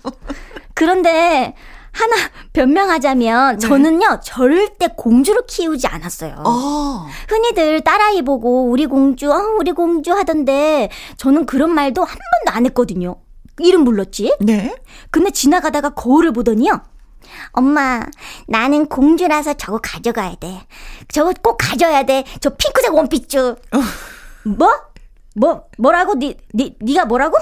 그런데 0.74 1.54
하나 1.90 2.14
변명하자면 2.54 3.58
네. 3.58 3.68
저는요 3.68 4.20
절대 4.24 4.88
공주로 4.96 5.42
키우지 5.46 5.86
않았어요. 5.86 6.36
어. 6.46 7.06
흔히들 7.28 7.82
딸아이 7.82 8.22
보고 8.22 8.64
우리 8.70 8.86
공주, 8.86 9.30
어, 9.30 9.36
우리 9.58 9.72
공주 9.72 10.12
하던데 10.14 10.88
저는 11.18 11.44
그런 11.44 11.70
말도 11.70 12.02
한 12.02 12.16
번도 12.46 12.56
안 12.56 12.64
했거든요. 12.66 13.16
이름 13.60 13.84
불렀지? 13.84 14.36
네. 14.40 14.74
근데 15.10 15.30
지나가다가 15.30 15.90
거울을 15.90 16.32
보더니요. 16.32 16.80
엄마, 17.52 18.02
나는 18.48 18.86
공주라서 18.86 19.54
저거 19.54 19.78
가져가야 19.82 20.34
돼. 20.36 20.66
저거 21.08 21.32
꼭 21.42 21.56
가져야 21.58 22.02
돼. 22.04 22.24
저 22.40 22.50
핑크색 22.50 22.94
원피스. 22.94 23.38
어. 23.72 23.78
뭐? 24.44 24.68
뭐, 25.34 25.64
뭐라고? 25.78 26.14
니, 26.18 26.36
니, 26.54 26.76
니가 26.82 27.04
뭐라고? 27.06 27.38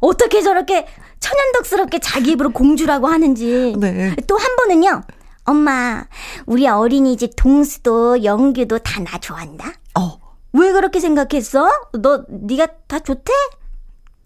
어떻게 0.00 0.42
저렇게 0.42 0.86
천연덕스럽게 1.20 1.98
자기 2.00 2.32
입으로 2.32 2.50
공주라고 2.50 3.06
하는지. 3.08 3.74
네. 3.78 4.14
또 4.26 4.36
한 4.36 4.56
번은요. 4.56 5.02
엄마, 5.44 6.04
우리 6.46 6.66
어린이집 6.66 7.32
동수도 7.36 8.24
영규도 8.24 8.78
다 8.80 9.00
나 9.02 9.18
좋아한다. 9.18 9.72
어. 9.98 10.18
왜 10.52 10.72
그렇게 10.72 10.98
생각했어? 11.00 11.68
너, 12.00 12.24
니가 12.30 12.66
다 12.88 12.98
좋대? 12.98 13.32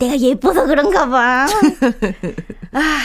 내가 0.00 0.19
예뻐서 0.19 0.66
그런가 0.66 1.07
봐. 1.09 1.47
아, 2.73 2.99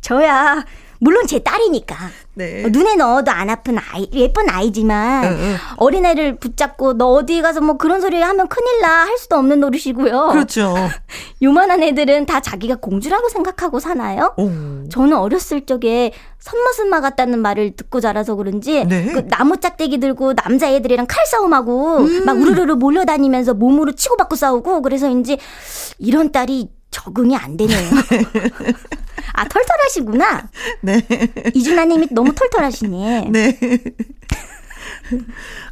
저야 0.00 0.64
물론 1.02 1.26
제 1.26 1.40
딸이니까. 1.40 1.96
네. 2.34 2.64
어, 2.64 2.68
눈에 2.70 2.94
넣어도 2.94 3.32
안 3.32 3.50
아픈 3.50 3.76
아이, 3.76 4.08
예쁜 4.12 4.48
아이지만 4.48 5.24
응, 5.24 5.30
응. 5.32 5.56
어린애를 5.76 6.36
붙잡고 6.36 6.96
너 6.96 7.08
어디 7.08 7.42
가서 7.42 7.60
뭐 7.60 7.76
그런 7.76 8.00
소리 8.00 8.22
하면 8.22 8.46
큰일 8.48 8.80
나 8.80 9.02
할 9.02 9.18
수도 9.18 9.36
없는 9.36 9.58
노릇이고요. 9.60 10.28
그렇죠. 10.30 10.74
요만한 11.42 11.82
애들은 11.82 12.26
다 12.26 12.40
자기가 12.40 12.76
공주라고 12.76 13.28
생각하고 13.28 13.80
사나요? 13.80 14.32
오. 14.36 14.48
저는 14.88 15.16
어렸을 15.16 15.66
적에 15.66 16.12
선머슴마 16.38 17.00
같다는 17.00 17.40
말을 17.40 17.74
듣고 17.76 18.00
자라서 18.00 18.36
그런지 18.36 18.84
네. 18.84 19.06
그 19.12 19.26
나무 19.28 19.56
짝대기 19.58 19.98
들고 19.98 20.34
남자애들이랑 20.34 21.06
칼싸움하고 21.08 21.96
음. 21.98 22.24
막 22.24 22.36
우르르르 22.38 22.74
몰려다니면서 22.76 23.54
몸으로 23.54 23.92
치고받고 23.92 24.36
싸우고 24.36 24.82
그래서인지 24.82 25.38
이런 25.98 26.30
딸이 26.30 26.68
적응이 26.92 27.34
안 27.34 27.56
되네요. 27.56 27.90
아, 29.34 29.48
털털하시구나. 29.48 30.48
네. 30.82 31.04
이준아님이 31.54 32.08
너무 32.12 32.32
털털하시네. 32.34 33.28
네. 33.32 33.58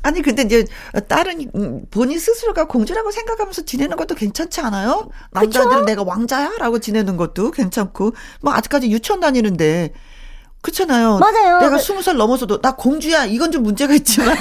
아니 0.02 0.22
근데 0.22 0.42
이제 0.42 0.64
딸은 1.08 1.88
본인 1.90 2.18
스스로가 2.18 2.64
공주라고 2.66 3.10
생각하면서 3.10 3.62
지내는 3.62 3.96
것도 3.96 4.14
괜찮지 4.14 4.60
않아요? 4.62 5.10
남자들은 5.30 5.84
내가 5.84 6.02
왕자야라고 6.02 6.78
지내는 6.80 7.16
것도 7.16 7.50
괜찮고 7.52 8.12
뭐 8.40 8.52
아직까지 8.54 8.90
유치원 8.90 9.20
다니는데 9.20 9.92
그렇잖아요. 10.62 11.18
맞아요. 11.18 11.60
내가 11.60 11.78
스무 11.78 12.02
살 12.02 12.16
넘어서도 12.16 12.60
나 12.60 12.74
공주야 12.76 13.24
이건 13.24 13.50
좀 13.52 13.62
문제가 13.62 13.94
있지만. 13.94 14.36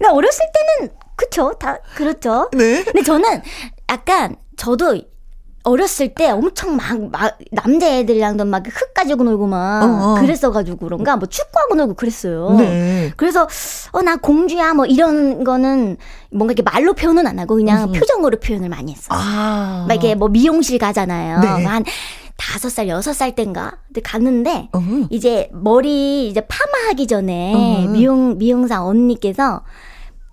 나 0.00 0.12
어렸을 0.12 0.40
때는 0.78 0.92
그쵸 1.22 1.52
다 1.58 1.78
그렇죠. 1.94 2.48
네. 2.52 2.82
근데 2.84 3.02
저는 3.02 3.42
약간 3.90 4.36
저도 4.56 5.00
어렸을 5.64 6.12
때 6.14 6.28
엄청 6.30 6.74
막, 6.76 6.98
막 7.12 7.38
남자애들이랑도 7.52 8.44
막 8.46 8.64
흙 8.66 8.92
가지고 8.94 9.22
놀고 9.22 9.46
막 9.46 9.82
어어. 9.84 10.14
그랬어가지고 10.20 10.78
그런가 10.78 11.16
뭐 11.16 11.28
축구하고 11.28 11.76
놀고 11.76 11.94
그랬어요. 11.94 12.54
네. 12.58 13.12
그래서 13.16 13.46
어 13.92 14.02
나 14.02 14.16
공주야 14.16 14.74
뭐 14.74 14.86
이런 14.86 15.44
거는 15.44 15.96
뭔가 16.32 16.52
이렇게 16.52 16.62
말로 16.68 16.94
표현은 16.94 17.26
안 17.28 17.38
하고 17.38 17.54
그냥 17.54 17.84
음. 17.84 17.92
표정으로 17.92 18.38
표현을 18.40 18.68
많이 18.68 18.92
했어요. 18.92 19.10
아. 19.16 19.84
막 19.86 19.94
이게 19.94 20.16
뭐 20.16 20.28
미용실 20.28 20.78
가잖아요. 20.78 21.38
네. 21.40 21.64
한 21.64 21.84
다섯 22.36 22.68
살, 22.70 22.88
여섯 22.88 23.12
살 23.12 23.36
땐가? 23.36 23.76
근데 23.86 24.00
갔는데, 24.00 24.68
어허. 24.72 25.06
이제 25.10 25.48
머리 25.52 26.28
이제 26.28 26.40
파마하기 26.48 27.06
전에 27.06 27.54
어허. 27.54 27.92
미용, 27.92 28.36
미용사 28.38 28.82
언니께서 28.84 29.62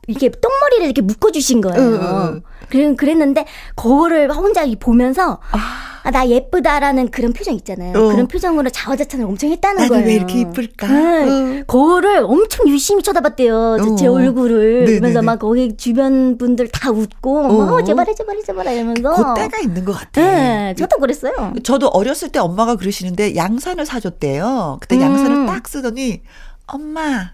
이렇게 0.10 0.30
똥머리를 0.30 0.86
이렇게 0.86 1.02
묶어주신 1.02 1.62
거예요. 1.62 2.42
그래, 2.70 2.96
그랬는데, 2.96 3.46
거울을 3.76 4.32
혼자 4.32 4.66
보면서, 4.80 5.40
아. 5.52 5.90
아, 6.04 6.12
나 6.12 6.28
예쁘다라는 6.28 7.12
그런 7.12 7.34
표정 7.34 7.54
있잖아요. 7.56 7.98
어. 7.98 8.12
그런 8.12 8.28
표정으로 8.28 8.70
자화자찬을 8.70 9.26
엄청 9.26 9.52
했다는 9.52 9.90
거예요. 9.90 10.06
왜 10.06 10.16
이렇게 10.16 10.40
이쁠까? 10.42 10.88
네. 10.88 11.60
어. 11.60 11.64
거울을 11.68 12.24
엄청 12.24 12.68
유심히 12.68 13.04
쳐다봤대요. 13.04 13.56
어. 13.56 13.96
제 13.96 14.08
얼굴을. 14.08 14.86
네네네. 14.86 15.00
그러면서 15.00 15.22
막 15.22 15.40
거기 15.40 15.76
주변 15.76 16.38
분들 16.38 16.70
다 16.70 16.90
웃고, 16.92 17.40
어, 17.40 17.74
어 17.74 17.84
제발해, 17.84 18.16
제발해, 18.16 18.42
제발해 18.42 18.76
이러면서. 18.76 19.34
그 19.34 19.42
때가 19.42 19.60
있는 19.60 19.86
것 19.86 19.94
같아. 19.94 20.22
네, 20.22 20.74
저도 20.78 20.98
그랬어요. 20.98 21.54
저도 21.64 21.90
어렸을 21.90 22.30
때 22.30 22.40
엄마가 22.40 22.76
그러시는데 22.76 23.36
양산을 23.36 23.86
사줬대요. 23.86 24.78
그때 24.82 24.96
음. 24.96 25.02
양산을 25.02 25.46
딱 25.48 25.68
쓰더니, 25.68 26.22
엄마, 26.66 27.32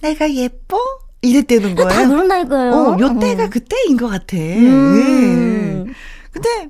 내가 0.00 0.32
예뻐? 0.32 0.78
이랬대는 1.24 1.74
거예요. 1.74 1.88
다 1.90 2.06
그런다니까요. 2.08 2.72
어, 2.72 2.98
요 3.00 3.18
때가 3.18 3.44
음. 3.44 3.50
그때인 3.50 3.96
것 3.96 4.08
같아. 4.08 4.36
음. 4.36 5.84
네. 5.86 5.92
근데 6.32 6.68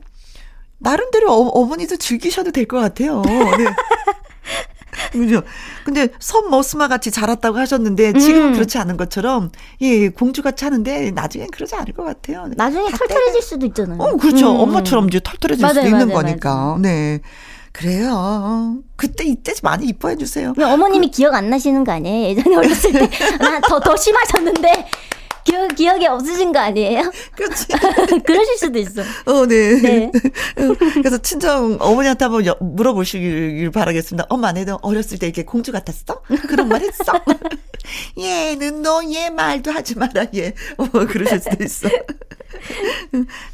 나름대로 0.79 1.33
어, 1.33 1.65
머니도 1.67 1.97
즐기셔도 1.97 2.51
될 2.51 2.67
것 2.67 2.79
같아요. 2.79 3.23
네. 3.27 3.41
그죠? 5.13 5.43
근데 5.85 6.09
선 6.19 6.51
머스마 6.51 6.89
같이 6.89 7.11
자랐다고 7.11 7.59
하셨는데 7.59 8.15
지금 8.15 8.49
음. 8.49 8.53
그렇지 8.53 8.79
않은 8.79 8.97
것처럼 8.97 9.51
예 9.81 10.09
공주같이 10.09 10.65
하는데 10.65 11.11
나중엔 11.13 11.51
그러지 11.53 11.75
않을 11.77 11.93
것 11.93 12.05
같아요. 12.05 12.49
나중에 12.57 12.91
털털해질 12.91 13.43
수도 13.43 13.67
있잖아요. 13.67 13.99
어 14.01 14.17
그렇죠. 14.17 14.51
음. 14.53 14.61
엄마처럼 14.61 15.09
이제 15.09 15.21
털털해질 15.23 15.63
맞아요, 15.63 15.75
수도 15.75 15.87
있는 15.87 16.09
맞아요, 16.09 16.23
거니까. 16.23 16.55
맞아요. 16.55 16.79
네. 16.79 17.21
그래요. 17.75 18.79
그때 18.95 19.25
이때 19.25 19.53
많이 19.65 19.87
이뻐해 19.89 20.17
주세요. 20.17 20.55
어머님이 20.57 21.09
그, 21.11 21.17
기억 21.17 21.35
안 21.35 21.51
나시는 21.51 21.83
거 21.83 21.91
아니에요? 21.91 22.29
예전에 22.29 22.55
어렸을 22.55 22.93
때나더더 22.93 23.97
심하셨는데 23.97 24.87
기억, 25.43 25.75
기억이 25.75 26.07
없으신 26.07 26.53
거 26.53 26.61
아니에요? 26.61 27.11
그렇지. 27.37 27.67
그러실 28.25 28.59
수도 28.59 28.79
있어. 28.79 29.03
어, 29.27 29.45
네. 29.47 29.75
네. 29.83 30.13
그래서 30.95 31.19
친정 31.19 31.77
어머니한테 31.81 32.25
한번 32.25 32.47
여, 32.47 32.57
물어보시길 32.61 33.71
바라겠습니다. 33.73 34.27
엄마, 34.31 34.53
내도 34.53 34.79
어렸을 34.81 35.19
때 35.19 35.27
이렇게 35.27 35.45
공주 35.45 35.73
같았어? 35.73 36.23
그런 36.49 36.69
말 36.69 36.81
했어? 36.81 37.13
얘는 38.19 38.83
너 38.83 39.03
얘 39.03 39.31
말도 39.31 39.73
하지 39.73 39.99
마라, 39.99 40.27
얘. 40.37 40.55
어, 40.79 40.87
그러실 40.89 41.41
수도 41.41 41.65
있어. 41.65 41.89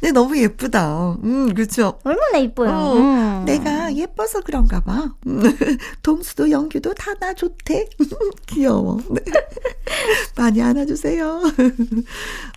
네, 0.01 0.11
너무 0.11 0.37
예쁘다. 0.37 1.17
음, 1.23 1.53
그렇죠. 1.53 1.99
얼마나 2.03 2.41
예뻐요. 2.41 2.69
어, 2.71 2.97
음. 2.97 3.45
내가 3.45 3.95
예뻐서 3.95 4.41
그런가 4.41 4.79
봐. 4.81 5.13
동수도 6.03 6.49
영규도 6.51 6.93
다 6.95 7.11
나 7.19 7.33
좋대. 7.33 7.87
귀여워. 8.47 8.99
네. 9.11 9.21
많이 10.37 10.61
안아주세요. 10.61 11.41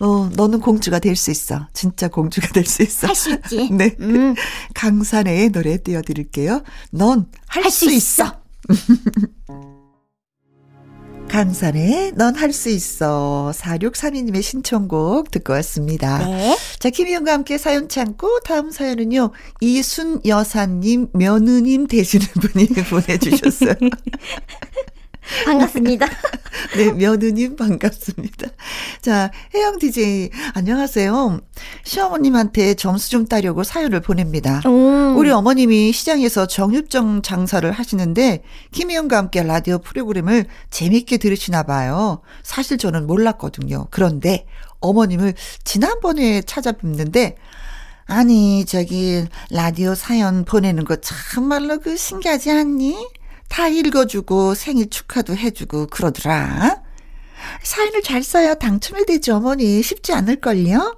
어, 0.01 0.29
너는 0.35 0.59
공주가 0.61 0.97
될 0.99 1.15
수 1.15 1.29
있어. 1.31 1.67
진짜 1.73 2.07
공주가 2.07 2.47
될 2.47 2.65
수 2.65 2.81
있어. 2.83 3.07
할 3.07 3.15
수 3.15 3.31
있지. 3.31 3.69
네. 3.71 3.95
음. 3.99 4.33
강산의 4.73 5.49
노래 5.49 5.77
띄워드릴게요. 5.77 6.63
넌 6.91 7.27
할 7.47 7.69
수 7.69 7.85
있어. 7.91 8.23
있어. 8.25 8.41
강산의 11.27 12.13
넌할 12.15 12.53
수 12.53 12.69
있어. 12.69 13.51
4632님의 13.55 14.41
신청곡 14.41 15.31
듣고 15.31 15.53
왔습니다. 15.53 16.25
네. 16.25 16.57
자, 16.79 16.89
김희영과 16.89 17.33
함께 17.33 17.57
사연 17.57 17.89
참고 17.89 18.39
다음 18.45 18.71
사연은요. 18.71 19.31
이순 19.59 20.21
여사님, 20.25 21.09
며느님 21.13 21.87
되시는 21.87 22.25
분이 22.27 22.67
보내주셨어요. 22.89 23.73
반갑습니다. 25.45 26.07
네, 26.77 26.91
며느님 26.91 27.55
반갑습니다. 27.55 28.49
자, 29.01 29.31
혜영 29.53 29.79
DJ, 29.79 30.29
안녕하세요. 30.53 31.39
시어머님한테 31.83 32.75
점수 32.75 33.09
좀 33.09 33.25
따려고 33.25 33.63
사연을 33.63 34.01
보냅니다. 34.01 34.61
오. 34.65 35.15
우리 35.17 35.31
어머님이 35.31 35.91
시장에서 35.91 36.45
정육점 36.47 37.21
장사를 37.21 37.69
하시는데, 37.71 38.43
김희영과 38.71 39.17
함께 39.17 39.43
라디오 39.43 39.79
프로그램을 39.79 40.45
재밌게 40.69 41.17
들으시나 41.17 41.63
봐요. 41.63 42.21
사실 42.43 42.77
저는 42.77 43.07
몰랐거든요. 43.07 43.87
그런데 43.89 44.45
어머님을 44.79 45.33
지난번에 45.63 46.41
찾아뵙는데, 46.41 47.35
아니, 48.07 48.65
저기, 48.65 49.25
라디오 49.49 49.95
사연 49.95 50.45
보내는 50.45 50.85
거 50.85 50.97
참말로 50.97 51.79
그 51.79 51.97
신기하지 51.97 52.51
않니? 52.51 53.07
다 53.47 53.67
읽어주고 53.67 54.55
생일 54.55 54.89
축하도 54.89 55.35
해주고 55.35 55.87
그러더라. 55.87 56.81
사연을 57.61 58.01
잘 58.01 58.23
써야 58.23 58.55
당첨이 58.55 59.05
되지 59.05 59.31
어머니. 59.31 59.81
쉽지 59.81 60.13
않을걸요? 60.13 60.97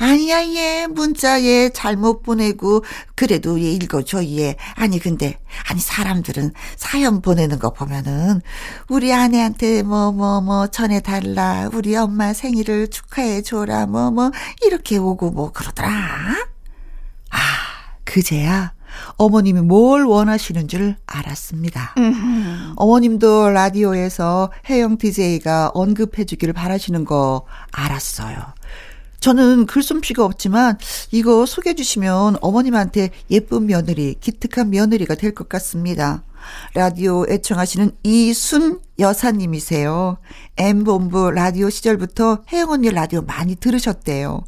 아니야 0.00 0.44
얘. 0.54 0.86
문자 0.86 1.42
얘 1.42 1.70
잘못 1.70 2.22
보내고 2.22 2.84
그래도 3.16 3.60
얘 3.60 3.72
읽어줘 3.72 4.24
얘. 4.24 4.56
아니 4.74 4.98
근데 4.98 5.40
아니 5.68 5.80
사람들은 5.80 6.52
사연 6.76 7.20
보내는 7.20 7.58
거 7.58 7.72
보면은 7.72 8.40
우리 8.88 9.12
아내한테 9.12 9.82
뭐 9.82 10.12
뭐뭐 10.12 10.40
뭐 10.40 10.66
전해달라. 10.68 11.68
우리 11.72 11.96
엄마 11.96 12.32
생일을 12.32 12.88
축하해 12.88 13.42
줘라. 13.42 13.86
뭐뭐 13.86 14.10
뭐 14.12 14.30
이렇게 14.62 14.96
오고 14.98 15.32
뭐 15.32 15.52
그러더라. 15.52 15.90
아 15.90 17.38
그제야 18.04 18.72
어머님이 19.16 19.60
뭘 19.62 20.04
원하시는 20.04 20.68
줄 20.68 20.96
알았습니다. 21.06 21.94
음흠. 21.98 22.72
어머님도 22.76 23.50
라디오에서 23.50 24.50
혜영 24.68 24.98
DJ가 24.98 25.70
언급해 25.74 26.24
주기를 26.24 26.54
바라시는 26.54 27.04
거 27.04 27.44
알았어요. 27.72 28.36
저는 29.20 29.66
글솜씨가 29.66 30.24
없지만 30.24 30.78
이거 31.10 31.44
소개해 31.44 31.74
주시면 31.74 32.36
어머님한테 32.40 33.10
예쁜 33.30 33.66
며느리, 33.66 34.14
기특한 34.20 34.70
며느리가 34.70 35.16
될 35.16 35.34
것 35.34 35.48
같습니다. 35.48 36.22
라디오 36.74 37.26
애청하시는 37.28 37.90
이순 38.04 38.80
여사님이세요. 38.98 40.18
M본부 40.56 41.32
라디오 41.32 41.68
시절부터 41.68 42.42
혜영 42.52 42.70
언니 42.70 42.90
라디오 42.90 43.22
많이 43.22 43.56
들으셨대요. 43.56 44.44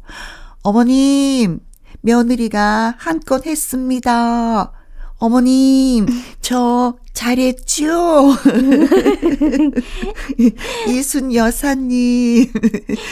어머님, 0.63 1.59
며느리가 2.01 2.95
한건 2.97 3.43
했습니다. 3.45 4.71
어머님, 5.17 6.07
저 6.41 6.95
잘했죠? 7.13 8.33
이순 10.89 11.35
여사님. 11.35 12.47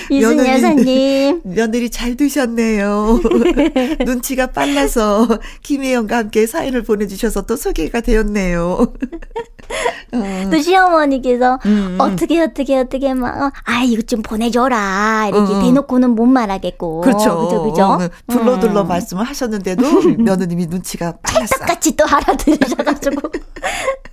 이순 0.09 0.37
며느리, 0.37 0.49
여사님. 0.49 1.41
며느리 1.45 1.89
잘 1.91 2.15
두셨네요. 2.15 3.19
눈치가 4.05 4.47
빨라서 4.47 5.27
김혜영과 5.61 6.17
함께 6.17 6.47
사연을 6.47 6.81
보내주셔서 6.83 7.43
또 7.43 7.55
소개가 7.55 8.01
되었네요. 8.01 8.93
어. 10.13 10.49
또 10.49 10.59
시어머니께서 10.59 11.59
음, 11.65 11.69
음. 11.69 11.97
어떻게 11.99 12.41
어떻게 12.41 12.79
어떻게 12.79 13.13
막아 13.13 13.51
이거 13.85 14.01
좀 14.01 14.21
보내줘라 14.21 15.27
이렇게 15.29 15.53
음. 15.53 15.61
대놓고는 15.61 16.11
못 16.11 16.25
말하겠고 16.25 17.01
그렇죠 17.01 17.37
그죠 17.45 17.63
그죠 17.63 17.97
음. 18.01 18.09
둘러둘러 18.27 18.83
말씀을 18.83 19.23
하셨는데도 19.23 19.83
며느님이 20.19 20.67
눈치가 20.67 21.13
빨랐어 21.21 21.57
찰떡같이 21.59 21.95
또 21.95 22.05
알아들으셔가지고 22.05 23.29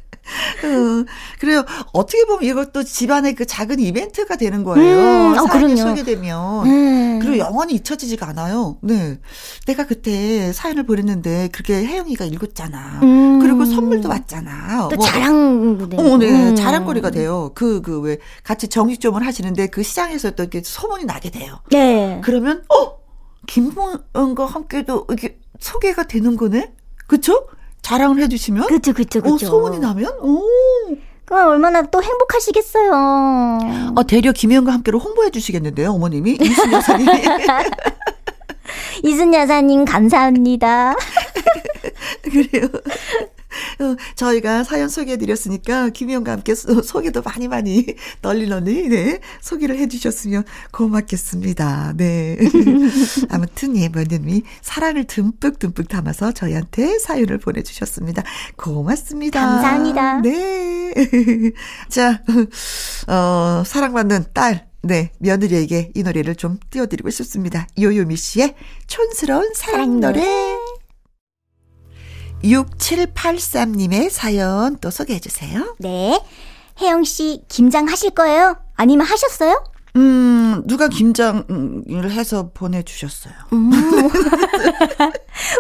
어, 0.65 1.05
그래요. 1.39 1.65
어떻게 1.93 2.25
보면 2.25 2.45
이것도 2.45 2.85
집안의 2.85 3.35
그 3.35 3.47
작은 3.47 3.81
이벤트가 3.81 4.37
되는 4.37 4.65
거예요. 4.65 4.99
음, 4.99 5.39
어, 5.39 5.47
사연이 5.47 5.77
소개되면. 5.77 6.67
음. 6.67 7.19
그리고 7.21 7.39
영원히 7.39 7.75
잊혀지지가 7.75 8.29
않아요. 8.29 8.79
네. 8.83 9.19
내가 9.67 9.87
그때 9.87 10.53
사연을 10.53 10.85
보냈는데 10.85 11.49
그렇게 11.53 11.75
혜영이가 11.85 12.25
읽었잖아. 12.27 13.01
음. 13.03 13.39
그리고 13.41 13.65
선물도 13.65 14.09
왔잖아. 14.09 14.89
또 14.91 14.97
뭐, 14.97 15.07
자랑, 15.07 15.89
네. 15.89 15.97
어, 15.97 16.17
네. 16.19 16.51
음. 16.51 16.57
자랑거리가 16.57 17.11
돼요. 17.11 17.53
그, 17.55 17.81
그, 17.81 18.01
왜, 18.01 18.19
같이 18.43 18.69
정육점을 18.69 19.25
하시는데 19.25 19.69
그 19.69 19.83
시장에서 19.83 20.33
또 20.33 20.43
이렇게 20.43 20.62
소문이 20.65 21.05
나게 21.05 21.31
돼요. 21.31 21.61
네. 21.71 22.21
그러면, 22.25 22.62
어? 22.69 22.97
김봉은과 23.47 24.45
함께도 24.47 25.07
이게 25.12 25.39
소개가 25.61 26.05
되는 26.05 26.37
거네? 26.37 26.73
그쵸? 27.07 27.47
자랑을 27.87 28.20
해주시면 28.22 28.66
그쵸 28.66 28.92
그쵸 28.92 29.22
그쵸. 29.22 29.35
오, 29.35 29.38
소문이 29.38 29.79
나면 29.79 30.11
오. 30.20 30.42
그럼 31.25 31.49
얼마나 31.51 31.83
또 31.83 32.03
행복하시겠어요. 32.03 32.92
아 32.92 34.03
대려 34.09 34.33
김혜영과 34.33 34.72
함께로 34.72 34.99
홍보해 34.99 35.31
주시겠는데요, 35.31 35.92
어머님이 35.92 36.37
이순 36.40 36.72
여사님. 36.72 37.07
이순 39.05 39.33
여사님 39.35 39.85
감사합니다. 39.85 40.96
그래요. 42.22 42.68
어, 43.81 43.97
저희가 44.14 44.64
사연 44.64 44.88
소개해드렸으니까 44.88 45.90
김희영과 45.90 46.33
함께 46.33 46.55
소개도 46.55 47.23
많이 47.23 47.49
많이 47.49 47.87
널리 48.23 48.47
널리 48.49 48.88
네, 48.88 49.21
소개를 49.40 49.79
해주셨으면 49.79 50.45
고맙겠습니다. 50.73 51.95
네. 51.97 52.37
아무튼 53.31 53.77
예번님이 53.77 54.42
사랑을 54.62 55.05
듬뿍 55.05 55.59
듬뿍 55.59 55.88
담아서 55.88 56.33
저희한테 56.33 56.99
사연을 56.99 57.38
보내주셨습니다. 57.38 58.23
고맙습니다. 58.57 59.40
감사합니다. 59.40 60.21
네. 60.21 60.95
자, 61.88 62.23
어, 63.09 63.62
사랑받는 63.64 64.27
딸. 64.33 64.66
네, 64.83 65.11
며느리에게 65.19 65.90
이 65.95 66.03
노래를 66.05 66.37
좀 66.37 66.59
띄워드리고 66.71 67.11
싶습니다. 67.11 67.66
요요미 67.79 68.16
씨의 68.16 68.55
촌스러운 68.87 69.53
사랑 69.55 69.99
노래. 69.99 70.23
6783님의 72.47 74.11
사연 74.11 74.77
또 74.81 74.91
소개해 74.91 75.21
주세요. 75.21 75.75
네. 75.79 76.23
혜영 76.81 77.05
씨, 77.05 77.43
김장 77.49 77.89
하실 77.89 78.11
거예요? 78.11 78.57
아니면 78.75 79.07
하셨어요? 79.07 79.65
음, 79.97 80.63
누가 80.67 80.89
김장을 80.89 82.11
해서 82.11 82.51
보내주셨어요. 82.53 83.33
음. 83.55 83.71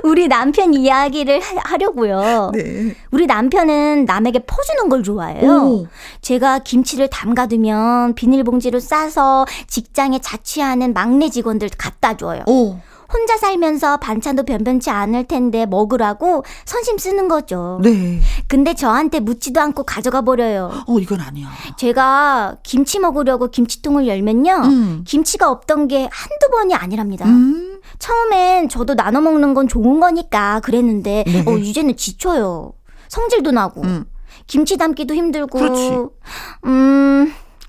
우리 0.04 0.28
남편 0.28 0.74
이야기를 0.74 1.40
하, 1.40 1.76
려고요 1.78 2.50
네. 2.54 2.94
우리 3.10 3.26
남편은 3.26 4.04
남에게 4.04 4.40
퍼주는 4.40 4.88
걸 4.90 5.02
좋아해요. 5.02 5.50
오. 5.50 5.86
제가 6.20 6.58
김치를 6.60 7.08
담가두면 7.08 8.14
비닐봉지로 8.14 8.78
싸서 8.78 9.46
직장에 9.68 10.18
자취하는 10.18 10.92
막내 10.92 11.30
직원들 11.30 11.70
갖다 11.78 12.16
줘요. 12.16 12.42
오. 12.46 12.76
혼자 13.12 13.36
살면서 13.36 13.98
반찬도 13.98 14.44
변변치 14.44 14.90
않을 14.90 15.24
텐데 15.24 15.66
먹으라고 15.66 16.44
선심 16.64 16.98
쓰는 16.98 17.28
거죠. 17.28 17.80
네. 17.82 18.20
근데 18.48 18.74
저한테 18.74 19.20
묻지도 19.20 19.60
않고 19.60 19.84
가져가 19.84 20.22
버려요. 20.22 20.70
어, 20.86 20.98
이건 20.98 21.20
아니야. 21.20 21.48
제가 21.76 22.56
김치 22.62 22.98
먹으려고 22.98 23.48
김치통을 23.48 24.06
열면요. 24.06 24.52
음. 24.64 25.04
김치가 25.06 25.50
없던 25.50 25.88
게 25.88 26.08
한두 26.10 26.48
번이 26.52 26.74
아니랍니다. 26.74 27.26
음. 27.26 27.80
처음엔 27.98 28.68
저도 28.68 28.94
나눠 28.94 29.20
먹는 29.20 29.54
건 29.54 29.68
좋은 29.68 30.00
거니까 30.00 30.60
그랬는데 30.60 31.24
네. 31.26 31.44
어, 31.46 31.56
이제는 31.56 31.96
지쳐요. 31.96 32.72
성질도 33.08 33.52
나고. 33.52 33.82
음. 33.82 34.04
김치 34.46 34.76
담기도 34.76 35.14
힘들고. 35.14 35.58
그렇지. 35.58 35.90
음. 36.66 37.05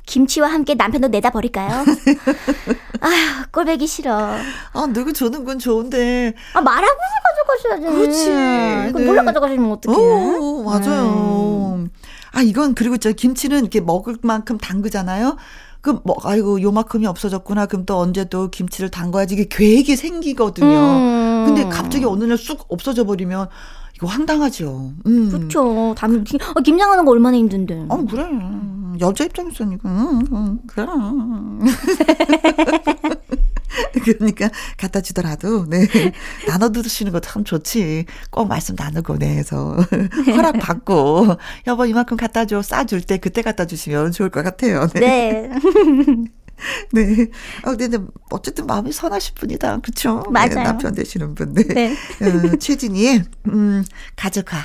김치와 0.07 0.47
함께 0.51 0.73
남편도 0.73 1.09
내다 1.09 1.29
버릴까요? 1.29 1.83
아휴, 3.01 3.45
꼴배기 3.51 3.85
싫어. 3.85 4.17
아, 4.73 4.87
누구 4.91 5.13
주는 5.13 5.43
건 5.43 5.59
좋은데. 5.59 6.33
아, 6.53 6.61
말하고서 6.61 6.97
가져가셔야지. 7.69 7.95
그렇지. 7.95 8.23
이거 8.89 8.99
네. 8.99 9.05
몰라 9.05 9.23
가져가시면 9.23 9.71
어떡해. 9.73 9.95
오, 9.97 10.63
맞아요. 10.63 11.75
음. 11.77 11.89
아, 12.31 12.41
이건 12.41 12.73
그리고 12.73 12.97
저 12.97 13.11
김치는 13.11 13.59
이렇게 13.59 13.81
먹을 13.81 14.15
만큼 14.21 14.57
담그잖아요. 14.57 15.35
그럼 15.81 16.01
뭐 16.03 16.15
아이고 16.23 16.61
요만큼이 16.61 17.05
없어졌구나. 17.05 17.65
그럼 17.67 17.85
또 17.85 17.97
언제 17.99 18.25
또 18.25 18.49
김치를 18.49 18.89
담가야지 18.89 19.35
이게 19.35 19.45
계획이 19.49 19.95
생기거든요. 19.95 20.67
음. 20.67 21.43
근데 21.47 21.65
갑자기 21.69 22.05
어느 22.05 22.23
날 22.23 22.37
쑥 22.37 22.65
없어져 22.69 23.03
버리면 23.05 23.47
이거 23.95 24.07
황당하죠. 24.07 24.91
음. 25.05 25.29
그렇죠. 25.29 25.93
담 25.97 26.23
아, 26.55 26.61
김장하는 26.61 27.05
거 27.05 27.11
얼마나 27.11 27.37
힘든데. 27.37 27.85
어 27.89 28.05
그래. 28.09 28.25
여자 28.99 29.25
입장에서는 29.25 29.73
이거 29.73 29.89
음, 29.89 30.21
음, 30.31 30.59
그래. 30.67 30.85
그러니까 34.03 34.49
갖다 34.77 35.01
주더라도 35.01 35.65
네 35.67 35.87
나눠 36.47 36.69
드시는 36.69 37.11
거 37.11 37.19
참 37.19 37.43
좋지. 37.43 38.05
꼭 38.31 38.47
말씀 38.47 38.75
나누고 38.77 39.17
네 39.19 39.27
해서 39.37 39.75
허락 40.35 40.59
받고 40.59 41.35
여보 41.67 41.85
이만큼 41.85 42.15
갖다 42.17 42.45
줘 42.45 42.61
싸줄 42.61 43.01
때 43.01 43.17
그때 43.17 43.41
갖다 43.41 43.65
주시면 43.65 44.11
좋을 44.13 44.29
것 44.29 44.43
같아요. 44.43 44.87
네. 44.93 45.49
네. 45.49 45.49
네. 46.93 47.27
어, 47.65 47.75
근데 47.75 47.99
어쨌든 48.31 48.65
마음이 48.65 48.91
선하실 48.91 49.35
분이다. 49.35 49.79
그쵸? 49.81 50.23
네, 50.25 50.31
맞아요. 50.31 50.49
네, 50.49 50.63
남편 50.63 50.95
되시는 50.95 51.35
분. 51.35 51.53
네. 51.53 51.63
네. 51.65 51.91
어, 51.93 52.55
최진이, 52.59 53.21
음, 53.49 53.83
가져가. 54.15 54.57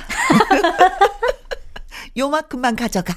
요만큼만 2.17 2.75
가져가. 2.75 3.13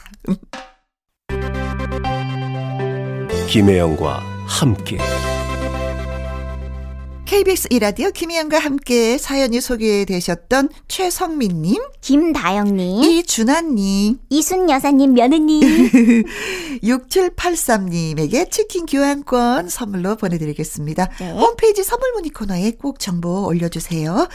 김혜영과 3.48 4.18
함께. 4.46 4.98
KBS 7.26 7.66
이라디오 7.70 8.12
김희영과 8.12 8.60
함께 8.60 9.18
사연이 9.18 9.60
소개되셨던 9.60 10.68
최성민님, 10.86 11.82
김다영님, 12.00 13.02
이준하님, 13.02 14.20
이순 14.30 14.70
여사님 14.70 15.14
며느님, 15.14 15.60
6783님에게 16.84 18.48
치킨 18.48 18.86
교환권 18.86 19.68
선물로 19.68 20.14
보내드리겠습니다. 20.14 21.08
네. 21.18 21.32
홈페이지 21.32 21.82
선물 21.82 22.12
문의 22.12 22.30
코너에 22.30 22.70
꼭 22.70 23.00
정보 23.00 23.44
올려주세요. 23.46 24.28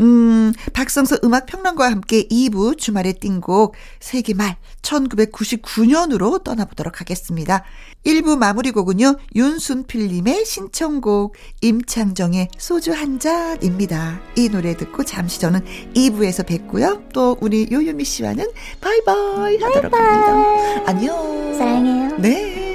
음, 0.00 0.52
박성수 0.74 1.20
음악평론가와 1.24 1.90
함께 1.90 2.28
2부 2.28 2.76
주말의 2.76 3.14
띵곡 3.14 3.74
세기말 4.00 4.56
1999년으로 4.82 6.44
떠나보도록 6.44 7.00
하겠습니다. 7.00 7.64
1부 8.04 8.36
마무리 8.36 8.70
곡은요, 8.72 9.16
윤순필님의 9.34 10.44
신청곡 10.44 11.34
임창정 11.62 12.25
이정의 12.26 12.48
소주 12.58 12.92
한 12.92 13.18
잔입니다. 13.20 14.20
이 14.36 14.48
노래 14.48 14.76
듣고 14.76 15.04
잠시 15.04 15.40
저는 15.40 15.60
2부에서 15.94 16.44
뵙고요. 16.46 17.04
또 17.12 17.36
우리 17.40 17.68
요요미 17.70 18.04
씨와는 18.04 18.46
바이바이 18.80 19.58
하도록 19.58 19.90
바이바이. 19.90 20.24
합니다. 20.24 20.90
안녕. 20.90 21.54
사랑해요. 21.56 22.16
네. 22.18 22.66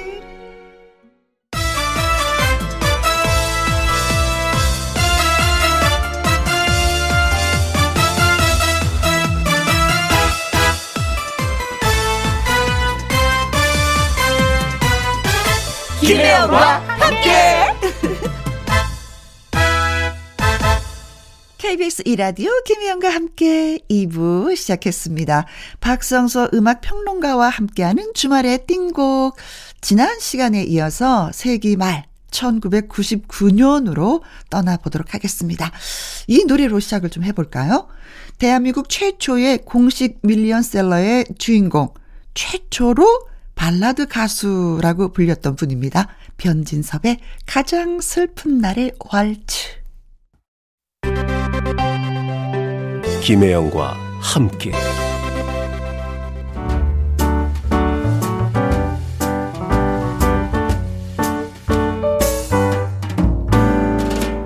김혜영과 16.00 16.78
함께. 16.98 17.61
KBS 21.62 22.02
이라디오 22.06 22.50
김희영과 22.64 23.08
함께 23.08 23.78
2부 23.88 24.56
시작했습니다. 24.56 25.46
박성서 25.78 26.50
음악평론가와 26.52 27.50
함께하는 27.50 28.14
주말의 28.14 28.66
띵곡. 28.66 29.36
지난 29.80 30.18
시간에 30.18 30.64
이어서 30.64 31.30
세기 31.32 31.76
말 31.76 32.06
1999년으로 32.32 34.22
떠나보도록 34.50 35.14
하겠습니다. 35.14 35.70
이 36.26 36.44
노래로 36.48 36.80
시작을 36.80 37.10
좀 37.10 37.22
해볼까요? 37.22 37.86
대한민국 38.38 38.88
최초의 38.88 39.58
공식 39.58 40.18
밀리언셀러의 40.22 41.26
주인공, 41.38 41.94
최초로 42.34 43.28
발라드 43.54 44.08
가수라고 44.08 45.12
불렸던 45.12 45.54
분입니다. 45.54 46.08
변진섭의 46.38 47.18
가장 47.46 48.00
슬픈 48.00 48.58
날의 48.58 48.94
왈츠. 49.12 49.81
김혜영과 53.22 53.96
함께 54.20 54.72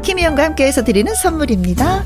김혜영과 0.03 0.45
함께해서 0.45 0.85
드리는 0.85 1.15
선물입니다. 1.15 2.05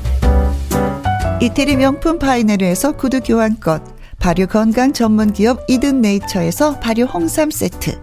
이태리 1.41 1.75
명품 1.75 2.17
파이네르에서 2.17 2.93
구두 2.93 3.19
교환권 3.19 3.85
발효 4.19 4.45
건강 4.45 4.93
전문 4.93 5.33
기업 5.33 5.59
이든 5.67 5.99
네이처에서 5.99 6.79
발효 6.79 7.03
홍삼 7.03 7.51
세트 7.51 8.01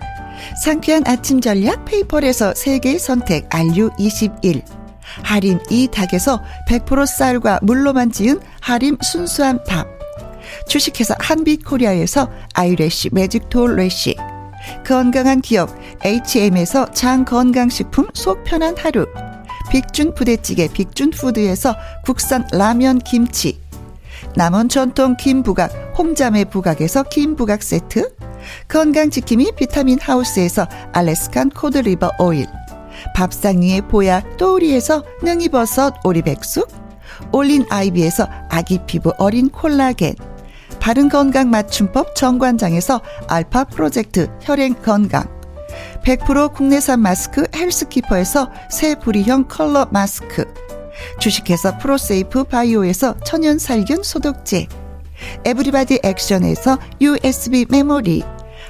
상쾌한 0.62 1.04
아침 1.06 1.40
전략 1.40 1.86
페이퍼에서 1.86 2.52
세계 2.54 2.98
선택 2.98 3.48
RU21 3.48 4.77
하림 5.22 5.58
이 5.70 5.88
닭에서 5.88 6.42
100% 6.68 7.06
쌀과 7.06 7.60
물로만 7.62 8.12
지은 8.12 8.40
하림 8.60 8.98
순수한 9.02 9.62
밥. 9.64 9.86
주식회사 10.66 11.14
한빛코리아에서 11.18 12.30
아이래쉬 12.54 13.10
매직톨 13.12 13.76
래쉬. 13.76 14.16
건강한 14.86 15.40
기업 15.40 15.70
H&M에서 16.04 16.90
장 16.92 17.24
건강식품 17.24 18.08
속 18.14 18.44
편한 18.44 18.76
하루. 18.76 19.06
빅준 19.70 20.14
부대찌개 20.14 20.68
빅준푸드에서 20.68 21.76
국산 22.04 22.46
라면 22.52 22.98
김치. 22.98 23.60
남원 24.34 24.68
전통 24.68 25.16
김부각 25.16 25.94
홍자매 25.98 26.44
부각에서 26.44 27.02
김부각 27.04 27.62
세트. 27.62 28.14
건강지킴이 28.68 29.52
비타민 29.56 29.98
하우스에서 30.00 30.66
알래스칸 30.92 31.50
코드리버 31.50 32.12
오일. 32.18 32.46
밥상 33.14 33.62
위의 33.62 33.82
보약 33.82 34.36
또우리에서 34.36 35.02
능이버섯 35.22 35.94
오리백숙 36.04 36.68
올린 37.32 37.64
아이비에서 37.68 38.28
아기 38.48 38.78
피부 38.86 39.12
어린 39.18 39.48
콜라겐 39.48 40.14
바른 40.80 41.08
건강 41.08 41.50
맞춤법 41.50 42.14
정관장에서 42.14 43.00
알파 43.28 43.64
프로젝트 43.64 44.28
혈행 44.40 44.74
건강 44.74 45.26
100% 46.04 46.54
국내산 46.54 47.00
마스크 47.00 47.46
헬스키퍼에서 47.54 48.50
새 48.70 48.94
부리형 48.94 49.48
컬러 49.48 49.86
마스크 49.90 50.44
주식회사 51.20 51.78
프로세이프 51.78 52.44
바이오에서 52.44 53.16
천연 53.24 53.58
살균 53.58 54.02
소독제 54.02 54.66
에브리바디 55.44 56.00
액션에서 56.02 56.78
USB 57.00 57.66
메모리 57.68 58.22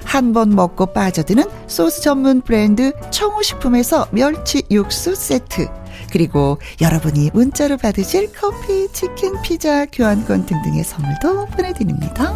한 0.09 0.33
번 0.33 0.49
먹고 0.55 0.87
빠져드는 0.87 1.43
소스 1.67 2.01
전문 2.01 2.41
브랜드 2.41 2.93
청우식품에서 3.11 4.07
멸치 4.11 4.63
육수 4.71 5.13
세트 5.13 5.67
그리고 6.11 6.57
여러분이 6.81 7.29
문자로 7.31 7.77
받으실 7.77 8.31
커피, 8.33 8.91
치킨, 8.91 9.39
피자, 9.43 9.85
교환권 9.85 10.47
등등의 10.47 10.83
선물도 10.83 11.45
보내드립니다. 11.47 12.33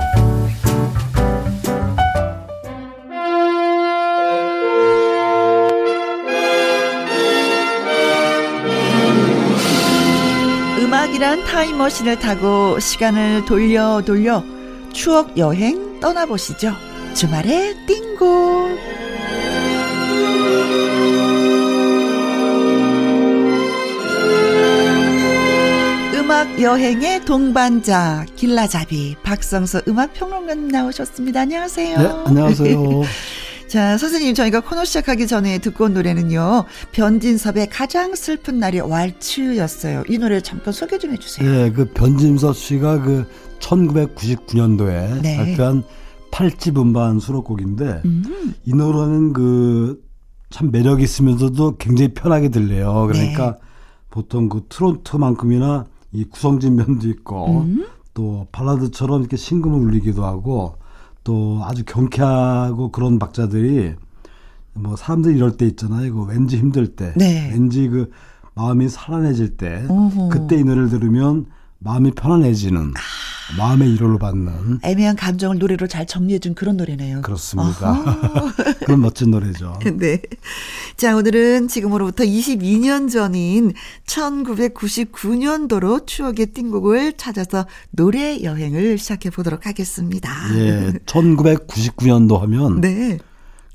음악이란 10.79 11.43
타임머신을 11.45 12.19
타고 12.19 12.79
시간을 12.79 13.45
돌려 13.45 14.03
돌려 14.05 14.43
추억 14.93 15.35
여행 15.39 15.99
떠나보시죠. 15.99 16.92
주말에 17.13 17.75
띵고 17.85 18.77
음악 26.15 26.59
여행의 26.61 27.25
동반자 27.25 28.25
길라잡이 28.35 29.17
박성서 29.21 29.81
음악 29.87 30.13
평론가님 30.13 30.69
나오셨습니다. 30.69 31.41
안녕하세요. 31.41 31.97
네, 31.97 32.09
안녕하세요. 32.25 33.01
자, 33.67 33.97
선생님, 33.97 34.35
저희가 34.35 34.59
코너 34.59 34.85
시작하기 34.85 35.25
전에 35.27 35.57
듣고 35.57 35.85
온 35.85 35.93
노래는요, 35.93 36.65
변진섭의 36.91 37.69
가장 37.69 38.13
슬픈 38.15 38.59
날이 38.59 38.79
왈츠였어요. 38.79 40.03
이 40.09 40.17
노래를 40.17 40.41
잠깐 40.41 40.73
소개 40.73 40.97
좀 40.97 41.11
해주세요. 41.11 41.51
네, 41.51 41.71
그 41.71 41.85
변진섭 41.85 42.55
씨가 42.55 43.01
그 43.01 43.25
1999년도에 43.59 45.21
네. 45.21 45.37
발표한 45.37 45.83
팔찌 46.33 46.71
분반 46.71 47.19
수록곡인데 47.19 48.01
음. 48.05 48.53
이 48.65 48.73
노래는 48.73 49.33
그 49.33 50.13
참 50.53 50.69
매력 50.69 51.01
있으면서도 51.01 51.77
굉장히 51.77 52.13
편하게 52.13 52.49
들려요. 52.49 53.07
그러니까 53.07 53.53
네. 53.53 53.57
보통 54.11 54.49
그 54.49 54.67
트로트만큼이나 54.69 55.85
이 56.11 56.25
구성진 56.25 56.75
면도 56.75 57.09
있고 57.09 57.61
음. 57.61 57.87
또 58.13 58.45
발라드처럼 58.51 59.21
이렇게 59.21 59.35
신금을 59.35 59.79
울리기도 59.79 60.23
하고 60.23 60.75
또 61.23 61.61
아주 61.63 61.83
경쾌하고 61.85 62.91
그런 62.91 63.17
박자들이 63.17 63.95
뭐 64.75 64.95
사람들이 64.95 65.35
이럴 65.35 65.57
때 65.57 65.65
있잖아요. 65.65 66.05
이거 66.05 66.21
왠지 66.21 66.57
힘들 66.57 66.95
때, 66.95 67.13
네. 67.15 67.49
왠지 67.51 67.87
그 67.87 68.11
마음이 68.53 68.89
살아내질 68.89 69.57
때, 69.57 69.87
어허. 69.89 70.29
그때 70.29 70.55
이 70.55 70.63
노래를 70.63 70.89
들으면 70.89 71.47
마음이 71.83 72.11
편안해지는 72.11 72.93
아. 72.95 72.99
마음의 73.57 73.91
위로를 73.91 74.17
받는 74.17 74.79
애매한 74.83 75.17
감정을 75.17 75.59
노래로 75.59 75.87
잘 75.87 76.07
정리해준 76.07 76.55
그런 76.55 76.77
노래네요. 76.77 77.21
그렇습니다. 77.21 78.01
그런 78.85 79.01
멋진 79.01 79.31
노래죠. 79.31 79.77
네. 79.97 80.21
자 80.95 81.15
오늘은 81.15 81.67
지금으로부터 81.67 82.23
22년 82.23 83.11
전인 83.11 83.73
1999년도로 84.07 86.07
추억의 86.07 86.47
띵곡을 86.47 87.13
찾아서 87.17 87.67
노래 87.91 88.41
여행을 88.41 88.97
시작해 88.97 89.29
보도록 89.29 89.67
하겠습니다. 89.67 90.31
예, 90.55 90.93
1999년도 91.05 92.39
하면 92.39 92.81
네. 92.81 93.19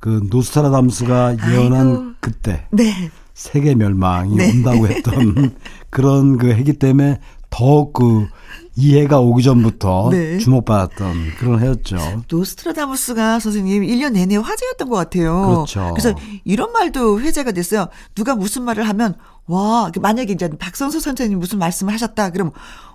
그 0.00 0.26
노스트라담스가 0.30 1.36
예언한 1.52 1.86
아이고. 1.88 2.04
그때 2.20 2.66
네. 2.70 3.10
세계 3.34 3.74
멸망이 3.74 4.34
네. 4.34 4.50
온다고 4.50 4.88
했던 4.88 5.54
그런 5.90 6.38
그 6.38 6.52
해기 6.52 6.72
때문에 6.72 7.20
더욱 7.50 7.92
그 7.92 8.28
이해가 8.76 9.18
오기 9.18 9.42
전부터 9.42 10.10
네. 10.12 10.38
주목받았던 10.38 11.34
그런 11.38 11.60
해였죠. 11.60 12.22
노스트라다무스가 12.30 13.40
선생님 13.40 13.82
1년 13.82 14.12
내내 14.12 14.36
화제였던 14.36 14.88
것 14.88 14.96
같아요. 14.96 15.46
그렇죠. 15.46 15.92
그래서 15.94 16.14
이런 16.44 16.72
말도 16.72 17.20
회자가 17.20 17.52
됐어요. 17.52 17.88
누가 18.14 18.36
무슨 18.36 18.62
말을 18.62 18.88
하면 18.88 19.16
와 19.46 19.90
만약에 20.00 20.32
이제 20.32 20.48
박성수 20.58 21.00
선생님 21.00 21.38
무슨 21.38 21.58
말씀을 21.58 21.92
하셨다 21.92 22.30
그럼 22.30 22.52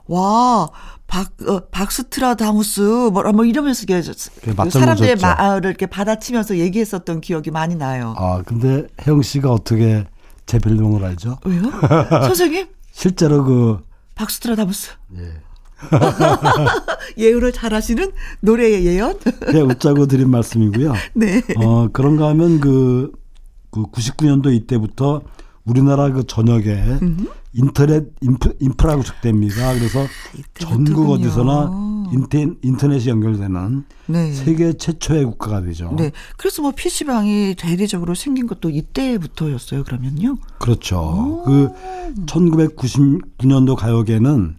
와 0.07 0.69
박, 1.07 1.31
어, 1.47 1.59
박스트라다무스, 1.69 2.79
뭐, 3.11 3.23
뭐 3.33 3.45
이러면서 3.45 3.85
사람들의 4.69 5.17
말을 5.17 5.69
이렇게 5.69 5.85
받아치면서 5.85 6.57
얘기했었던 6.57 7.21
기억이 7.21 7.51
많이 7.51 7.75
나요. 7.75 8.15
아, 8.17 8.41
근데 8.45 8.87
혜영 9.05 9.21
씨가 9.21 9.51
어떻게 9.51 10.05
제 10.45 10.59
별명을 10.59 11.03
알죠? 11.03 11.37
왜요? 11.45 11.63
선생님? 12.25 12.67
실제로 12.91 13.43
그 13.43 13.83
박스트라다무스. 14.15 14.91
예. 15.17 15.41
예우를 17.17 17.51
잘하시는 17.51 18.11
노래의 18.41 18.85
예언? 18.85 19.19
네, 19.51 19.61
웃자고 19.61 20.07
드린 20.07 20.29
말씀이고요. 20.29 20.93
네. 21.13 21.41
어, 21.57 21.89
그런가 21.91 22.29
하면 22.29 22.59
그, 22.59 23.11
그 23.71 23.83
99년도 23.83 24.53
이때부터 24.53 25.23
우리나라 25.65 26.11
그 26.11 26.25
전역에 26.25 26.73
음. 27.01 27.27
인터넷 27.53 28.05
인프, 28.21 28.53
인프라가 28.59 28.97
구축됩니다. 28.97 29.73
그래서 29.75 30.05
전국 30.55 31.11
어디서나 31.11 31.71
인텐, 32.11 32.57
인터넷이 32.61 33.09
연결되는 33.09 33.85
네. 34.07 34.31
세계 34.33 34.73
최초의 34.73 35.25
국가가 35.25 35.61
되죠. 35.61 35.93
네. 35.97 36.11
그래서 36.37 36.61
뭐 36.61 36.71
PC방이 36.75 37.55
대대적으로 37.57 38.15
생긴 38.15 38.47
것도 38.47 38.69
이때부터였어요, 38.69 39.83
그러면요? 39.83 40.37
그렇죠. 40.59 40.97
오. 40.99 41.43
그 41.43 41.69
1999년도 42.25 43.75
가요계는 43.75 44.55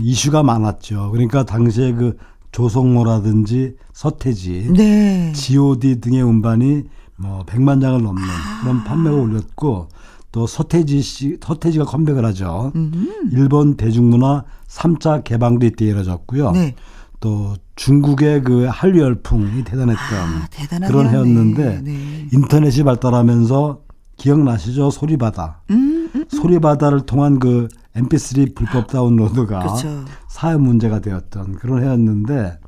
이슈가 0.00 0.42
많았죠. 0.42 1.10
그러니까 1.12 1.44
당시에 1.44 1.92
그 1.92 2.16
조성모라든지 2.52 3.76
서태지, 3.92 4.72
네. 4.74 5.32
G.O.D 5.34 6.00
등의 6.00 6.22
음반이 6.22 6.84
뭐 7.16 7.44
100만 7.44 7.80
장을 7.80 8.02
넘는 8.02 8.22
아. 8.22 8.60
그런 8.62 8.84
판매가 8.84 9.16
올렸고 9.16 9.88
또 10.32 10.46
서태지 10.46 11.00
씨, 11.02 11.38
서태지가 11.42 11.84
컴백을 11.84 12.24
하죠. 12.26 12.72
음흠. 12.74 13.30
일본 13.32 13.76
대중문화 13.76 14.44
3차 14.68 15.24
개방도 15.24 15.66
이때 15.66 15.86
이뤄졌고요. 15.86 16.52
네. 16.52 16.74
또 17.20 17.54
중국의 17.76 18.42
그 18.42 18.66
한류 18.70 19.00
열풍이 19.02 19.64
대단했던 19.64 20.82
아, 20.82 20.86
그런 20.86 21.08
해였는데 21.08 21.82
네. 21.82 22.28
인터넷이 22.32 22.84
발달하면서 22.84 23.80
기억나시죠? 24.16 24.90
소리바다. 24.90 25.62
음, 25.70 25.76
음, 25.76 26.10
음. 26.14 26.24
소리바다를 26.28 27.06
통한 27.06 27.38
그 27.38 27.68
MP3 27.94 28.54
불법 28.54 28.88
다운로드가 28.88 29.60
그렇죠. 29.60 30.04
사회 30.28 30.56
문제가 30.56 31.00
되었던 31.00 31.56
그런 31.56 31.82
해였는데 31.82 32.58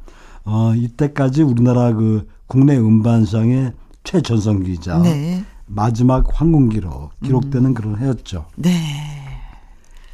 어 0.44 0.74
이때까지 0.74 1.42
우리나라 1.42 1.92
그 1.92 2.26
국내 2.46 2.76
음반 2.78 3.24
시장의 3.24 3.72
최전성기이자 4.04 5.02
네. 5.02 5.44
마지막 5.68 6.24
황금기로 6.32 7.10
기록되는 7.22 7.70
음. 7.70 7.74
그런 7.74 7.98
해였죠. 7.98 8.46
네. 8.56 8.70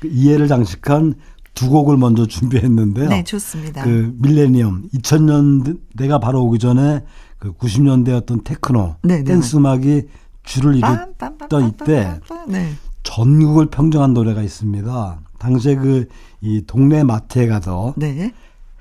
그 0.01 0.09
이해를 0.09 0.49
장식한 0.49 1.15
두 1.55 1.71
곡을 1.71 1.97
먼저 1.97 2.27
준비했는데요. 2.27 3.09
네, 3.09 3.25
좋습니다. 3.25 3.85
그 3.85 4.15
밀레니엄 4.19 4.89
2000년대가 4.95 6.21
바로 6.21 6.45
오기 6.45 6.59
전에 6.59 7.05
그 7.39 7.53
90년대 7.53 8.15
어떤 8.17 8.43
테크노 8.43 8.97
네, 9.03 9.19
네, 9.19 9.25
댄스 9.25 9.57
음악이 9.57 10.03
줄을 10.43 10.77
이뤘던 10.77 11.69
이때 11.69 12.21
네. 12.49 12.73
전국을 13.03 13.67
평정한 13.67 14.13
노래가 14.15 14.43
있습니다. 14.43 15.21
당시에 15.39 15.77
그 15.77 16.09
이 16.45 16.63
동네 16.67 17.03
마트에 17.05 17.47
가도 17.47 17.95
네. 17.97 18.31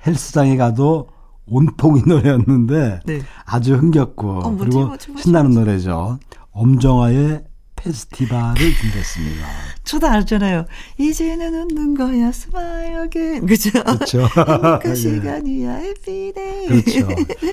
헬스장에 0.06 0.58
가도 0.58 1.08
온통 1.46 1.96
이 1.96 2.02
노래였는데 2.06 3.00
네. 3.06 3.22
아주 3.46 3.74
흥겹고 3.74 4.30
어, 4.40 4.56
그리고 4.56 4.86
뭐지, 4.86 5.10
뭐지, 5.10 5.22
신나는 5.22 5.52
노래죠. 5.52 6.18
엄정화의 6.54 7.44
페스티벌을 7.76 8.54
준비했습니다. 8.54 9.46
저도 9.84 10.06
알잖아요. 10.06 10.64
이제는 10.98 11.54
웃는 11.54 11.94
거야, 11.94 12.32
smile 12.32 12.96
again. 12.96 13.44
그죠? 13.44 13.70
그렇죠. 13.70 14.26
그 14.80 14.94
시간이야, 14.94 15.80
happy 15.80 16.23
days. 16.23 16.66
그렇죠. 16.68 17.08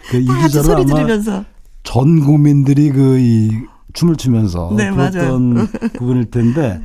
그 0.09 0.25
아마 0.29 0.47
들으면서. 0.85 1.43
전 1.83 2.21
국민들이 2.21 2.89
그 2.91 3.19
이 3.19 3.49
춤을 3.93 4.15
추면서 4.15 4.73
네, 4.75 4.91
그랬던 4.91 5.67
부분일 5.93 6.31
텐데 6.31 6.81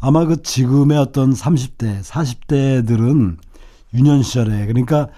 아마 0.00 0.24
그 0.24 0.42
지금의 0.42 0.98
어떤 0.98 1.32
30대, 1.32 2.02
40대들은 2.02 3.36
유년 3.94 4.22
시절에 4.22 4.66
그러니까 4.66 5.08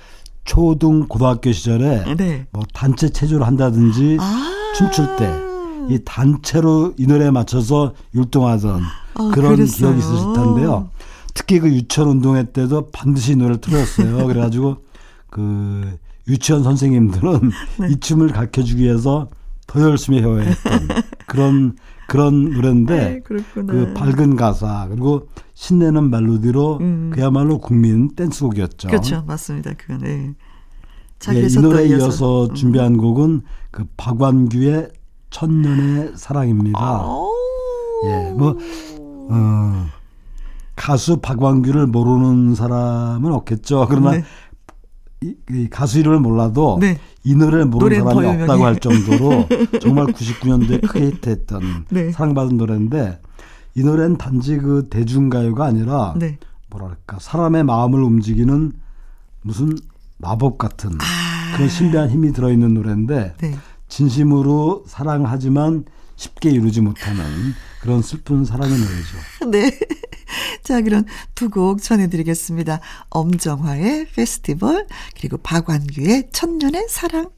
초등 0.45 1.07
고등학교 1.07 1.53
시절에 1.53 2.15
네. 2.17 2.47
뭐 2.51 2.63
단체 2.73 3.11
체조를 3.11 3.47
한다든지 3.47 4.17
아~ 4.21 4.73
춤출 4.77 5.17
때 5.17 5.50
이 5.89 5.99
단체로 6.05 6.95
이 6.99 7.07
노래에 7.07 7.31
맞춰서 7.31 7.95
율동하던 8.15 8.83
아, 9.15 9.31
그런 9.33 9.57
그랬어요. 9.57 9.95
기억이 9.95 9.99
있으실 9.99 10.33
텐데요. 10.35 10.91
특히 11.35 11.61
그 11.61 11.69
유치원 11.69 12.11
운동회 12.11 12.53
때도 12.53 12.91
반드시 12.91 13.33
이 13.33 13.37
노래를 13.37 13.61
틀었어요. 13.61 14.27
그래가지고 14.29 14.79
그 15.31 15.99
유치원 16.29 16.63
선생님들은 16.63 17.51
네. 17.81 17.89
이 17.91 17.97
춤을 18.01 18.29
가르쳐 18.29 18.63
주기 18.63 18.85
위해서 18.85 19.29
더 19.67 19.81
열심히 19.81 20.21
해야 20.21 20.37
했던 20.37 20.89
그런 21.27 21.77
그런 22.09 22.51
노래인데 22.51 22.97
네, 22.97 23.21
그 23.21 23.95
밝은 23.95 24.35
가사 24.35 24.89
그리고 24.91 25.29
신내는 25.55 26.11
멜로디로 26.11 26.79
음. 26.81 27.11
그야말로 27.15 27.59
국민 27.59 28.09
댄스곡이었죠. 28.17 28.89
그렇죠, 28.89 29.23
맞습니다. 29.27 29.75
그건. 29.75 29.99
네. 29.99 30.35
자, 31.21 31.37
예, 31.37 31.43
이 31.43 31.55
노래에 31.55 31.87
이어서 31.89 32.47
음. 32.47 32.55
준비한 32.55 32.97
곡은 32.97 33.43
그 33.71 33.85
박완규의 33.97 34.89
천년의 35.31 36.13
사랑입니다. 36.17 37.05
예, 38.07 38.31
뭐 38.33 38.57
어, 39.31 39.87
가수 40.77 41.19
박완규를 41.19 41.87
모르는 41.87 42.55
사람은 42.55 43.33
없겠죠. 43.33 43.87
그러나 43.89 44.13
네. 44.13 44.25
이, 45.23 45.35
이, 45.51 45.69
가수 45.69 45.99
이름을 45.99 46.21
몰라도 46.21 46.79
네. 46.81 46.99
이 47.25 47.35
노래를 47.35 47.67
모르는 47.67 48.03
사람이 48.03 48.43
없다고 48.43 48.65
할 48.65 48.81
정도로 48.81 49.47
정말 49.81 50.07
99년도에 50.07 50.87
크게 50.87 51.07
히트했던 51.07 51.87
네. 51.91 52.11
사랑받은 52.13 52.57
노래인데 52.57 53.21
이 53.75 53.83
노래는 53.83 54.17
단지 54.17 54.57
그 54.57 54.89
대중가요가 54.89 55.67
아니라 55.67 56.15
네. 56.17 56.39
뭐랄까 56.71 57.19
사람의 57.21 57.65
마음을 57.65 58.03
움직이는 58.03 58.73
무슨 59.43 59.77
마법 60.19 60.57
같은 60.57 60.93
아. 60.93 61.55
그런 61.55 61.69
신비한 61.69 62.09
힘이 62.09 62.33
들어있는 62.33 62.75
노래인데 62.75 63.35
네. 63.39 63.55
진심으로 63.91 64.85
사랑하지만 64.87 65.85
쉽게 66.17 66.51
이루지 66.51 66.81
못하는 66.81 67.23
그런 67.83 68.01
슬픈 68.03 68.45
사랑의 68.45 68.79
노래죠. 68.79 69.19
네. 69.51 69.79
자, 70.63 70.81
그럼 70.81 71.05
두 71.35 71.49
곡 71.51 71.83
전해드리겠습니다. 71.83 72.81
엄정화의 73.11 74.07
페스티벌, 74.15 74.87
그리고 75.19 75.37
박완규의 75.39 76.29
천년의 76.33 76.87
사랑. 76.89 77.31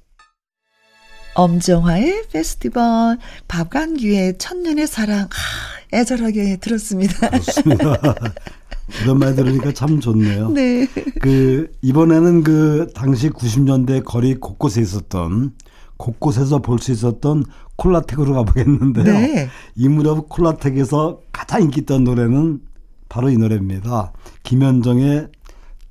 엄정화의 1.35 2.25
페스티벌, 2.31 3.17
박완규의 3.49 4.37
천년의 4.39 4.87
사랑. 4.87 5.21
아, 5.23 5.97
애절하게 5.97 6.59
들었습니다. 6.59 7.31
그렇습니다. 7.31 7.97
이런 9.03 9.19
말 9.19 9.35
들으니까 9.35 9.73
참 9.73 10.01
좋네요. 10.01 10.51
네. 10.51 10.87
그, 11.23 11.73
이번에는 11.81 12.43
그, 12.43 12.89
당시 12.95 13.31
90년대 13.31 14.05
거리 14.05 14.35
곳곳에 14.35 14.83
있었던, 14.83 15.55
곳곳에서 16.03 16.59
볼 16.59 16.79
수 16.81 16.91
있었던 16.91 17.45
콜라텍으로 17.77 18.35
가보겠는데요. 18.35 19.05
네. 19.05 19.49
이 19.77 19.89
무렵 19.89 20.29
콜라텍에서 20.29 21.21
가장 21.31 21.63
인기 21.63 21.83
있던 21.83 22.03
노래는 22.03 22.61
바로 23.09 23.31
이 23.31 23.37
노래입니다. 23.37 24.13
김현정의 24.43 25.29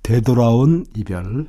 되돌아온 0.03 0.85
이별. 0.95 1.47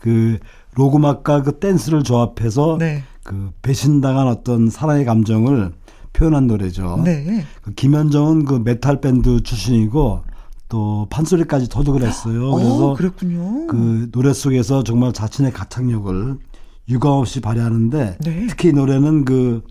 그 0.00 0.38
록 0.74 0.92
음악과 0.92 1.42
그 1.42 1.58
댄스를 1.60 2.02
조합해서 2.02 2.78
네. 2.80 3.04
그 3.22 3.52
배신당한 3.62 4.26
어떤 4.26 4.68
사랑의 4.68 5.04
감정을 5.04 5.72
표현한 6.14 6.48
노래죠. 6.48 7.00
네. 7.04 7.44
그 7.62 7.72
김현정은 7.74 8.44
그 8.44 8.54
메탈 8.64 9.00
밴드 9.00 9.40
출신이고 9.42 10.24
또 10.68 11.06
판소리까지 11.10 11.68
터득을 11.68 12.02
했어요. 12.02 12.48
어, 12.50 12.56
그래서 12.56 12.90
오. 12.92 13.66
그 13.68 14.08
노래 14.10 14.32
속에서 14.32 14.82
정말 14.82 15.12
자신의 15.12 15.52
가창력을 15.52 16.38
유감없이 16.88 17.40
발휘하는데 17.40 18.18
네. 18.20 18.46
특히 18.48 18.70
이 18.70 18.72
노래는 18.72 19.24
그 19.24 19.62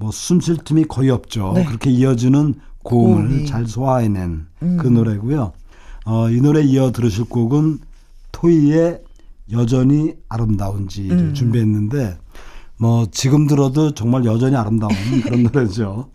뭐 0.00 0.10
숨 0.12 0.38
쉴 0.40 0.56
틈이 0.58 0.84
거의 0.84 1.10
없죠. 1.10 1.52
네. 1.56 1.64
그렇게 1.64 1.90
이어지는 1.90 2.54
고음을 2.84 3.28
고음이. 3.28 3.46
잘 3.46 3.66
소화해낸 3.66 4.46
음. 4.62 4.76
그 4.80 4.86
노래고요. 4.86 5.52
어, 6.06 6.30
이 6.30 6.40
노래 6.40 6.62
이어 6.62 6.92
들으실 6.92 7.24
곡은 7.24 7.80
토이의 8.30 9.02
여전히 9.50 10.14
아름다운지를 10.28 11.18
음. 11.18 11.34
준비했는데 11.34 12.16
뭐 12.78 13.06
지금 13.10 13.48
들어도 13.48 13.92
정말 13.92 14.24
여전히 14.24 14.54
아름다운 14.54 14.92
그런 15.24 15.42
노래죠. 15.42 16.10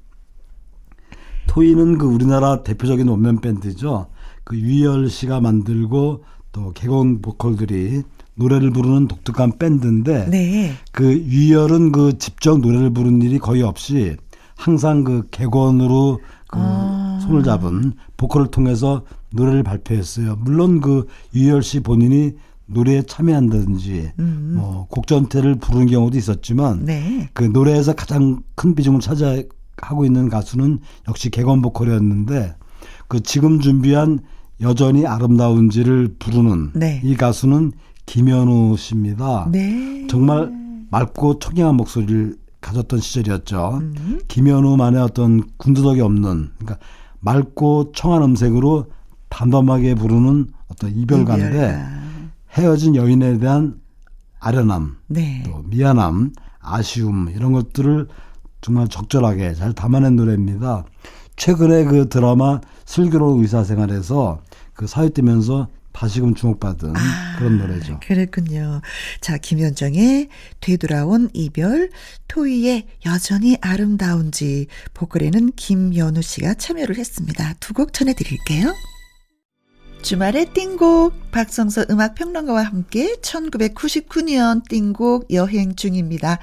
토이는 1.48 1.98
그 1.98 2.06
우리나라 2.06 2.64
대표적인 2.64 3.08
원맨 3.08 3.42
밴드죠. 3.42 4.08
그 4.46 4.58
유희열 4.58 5.10
씨가 5.10 5.42
만들고 5.42 6.24
또 6.54 6.72
개건 6.74 7.22
보컬들이 7.22 8.04
노래를 8.36 8.72
부르는 8.72 9.08
독특한 9.08 9.58
밴드인데 9.58 10.30
네. 10.30 10.74
그 10.92 11.14
유열은 11.14 11.92
그 11.92 12.18
직접 12.18 12.60
노래를 12.60 12.92
부르는 12.92 13.22
일이 13.22 13.40
거의 13.40 13.62
없이 13.62 14.16
항상 14.56 15.04
그 15.04 15.28
객원으로 15.30 16.20
그 16.48 16.60
아. 16.60 17.20
손을 17.24 17.44
잡은 17.44 17.94
보컬을 18.18 18.48
통해서 18.48 19.04
노래를 19.32 19.64
발표했어요. 19.64 20.38
물론 20.42 20.82
그 20.82 21.08
유열 21.34 21.64
씨 21.64 21.80
본인이 21.80 22.34
노래에 22.66 23.04
참여한다든지 23.04 24.12
음. 24.20 24.54
뭐 24.58 24.88
곡전태를 24.90 25.56
부르는 25.56 25.88
경우도 25.88 26.18
있었지만 26.18 26.86
네. 26.86 27.30
그 27.34 27.44
노래에서 27.44 27.94
가장 27.94 28.42
큰 28.56 28.76
비중을 28.76 29.00
차지하고 29.00 30.06
있는 30.06 30.30
가수는 30.30 30.80
역시 31.08 31.30
객원 31.30 31.62
보컬이었는데 31.62 32.56
그 33.08 33.22
지금 33.22 33.60
준비한 33.60 34.20
여전히 34.62 35.06
아름다운지를 35.06 36.16
부르는 36.20 36.72
네. 36.74 37.02
이 37.04 37.16
가수는 37.16 37.74
김현우 38.06 38.76
씨입니다. 38.78 39.48
네. 39.52 40.08
정말 40.08 40.52
맑고 40.90 41.40
청량한 41.40 41.76
목소리를 41.76 42.38
가졌던 42.62 43.00
시절이었죠. 43.00 43.80
음. 43.82 44.22
김현우만의 44.28 45.02
어떤 45.02 45.44
군두덕이 45.58 46.02
없는 46.02 46.52
그러니까 46.58 46.78
맑고 47.20 47.92
청한 47.94 48.22
음색으로 48.22 48.86
담담하게 49.30 49.96
부르는 49.96 50.48
어떤 50.68 50.96
이별가인데 50.96 51.84
헤어진 52.52 52.96
여인에 52.96 53.40
대한 53.40 53.82
아련함, 54.40 54.98
네. 55.08 55.42
또 55.46 55.64
미안함, 55.66 56.34
아쉬움 56.60 57.30
이런 57.30 57.54
것들을 57.54 58.08
정말 58.62 58.88
적절하게 58.88 59.54
잘 59.56 59.74
담아낸 59.74 60.16
노래입니다. 60.16 60.86
최근에 61.36 61.86
그 61.86 62.10
드라마 62.10 62.62
슬기로운 62.86 63.42
의사생활에서 63.42 64.40
그 64.74 64.86
사회되면서 64.88 65.68
다시금 65.94 66.34
주목받은 66.36 66.98
아, 66.98 67.36
그런 67.38 67.60
노래죠. 67.60 68.00
그랬군요. 68.06 68.82
자, 69.22 69.38
김현정의 69.38 70.28
되돌아온 70.60 71.30
이별, 71.34 71.90
토이의 72.28 72.88
여전히 73.06 73.58
아름다운지, 73.62 74.68
보컬에는 74.94 75.52
김연우 75.56 76.22
씨가 76.22 76.56
참여를 76.56 76.98
했습니다. 76.98 77.54
두 77.60 77.74
곡 77.74 77.94
전해드릴게요. 77.94 78.74
주말의 80.02 80.54
띵곡 80.54 81.32
박성서 81.32 81.86
음악평론가와 81.90 82.62
함께 82.64 83.16
1999년 83.22 84.68
띵곡 84.68 85.32
여행 85.32 85.76
중입니다. 85.76 86.40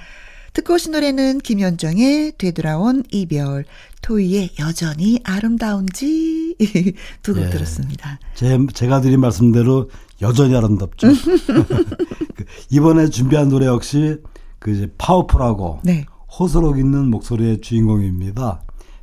듣고 0.55 0.75
오신 0.75 0.93
노래는 0.93 1.39
김현정의 1.41 2.33
되돌아온 2.39 3.05
이별, 3.13 3.65
토이의 4.03 4.51
여전히 4.59 5.21
아름다운지 5.25 6.57
두곡 7.23 7.45
예, 7.45 7.51
들었습니다. 7.51 8.19
제, 8.35 8.59
제가 8.73 9.01
드린 9.01 9.21
말씀대로 9.21 9.91
여전히 10.23 10.57
아름답죠. 10.57 11.09
그 12.35 12.45
이번에 12.71 13.09
준비한 13.09 13.49
노래 13.49 13.67
역시 13.67 14.17
그 14.59 14.71
이제 14.71 14.89
파워풀하고 14.99 15.81
네. 15.85 16.07
호소력 16.39 16.79
있는 16.79 17.11
목소리의 17.11 17.61
주인공입니다. 17.61 18.63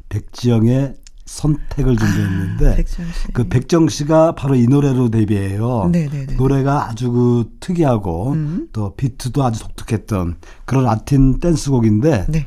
백지영의 0.10 0.95
선택을 1.25 1.97
준비했는데 1.97 2.71
아, 2.71 2.75
백정 2.75 3.05
그 3.33 3.47
백정 3.49 3.89
씨가 3.89 4.33
바로 4.33 4.55
이 4.55 4.65
노래로 4.65 5.10
데뷔해요. 5.10 5.89
네네네. 5.91 6.36
노래가 6.36 6.89
아주 6.89 7.12
그 7.12 7.51
특이하고 7.60 8.31
음. 8.31 8.69
또 8.71 8.95
비트도 8.95 9.43
아주 9.43 9.60
독특했던 9.60 10.38
그런 10.65 10.86
라틴 10.86 11.39
댄스곡인데 11.39 12.27
네. 12.29 12.45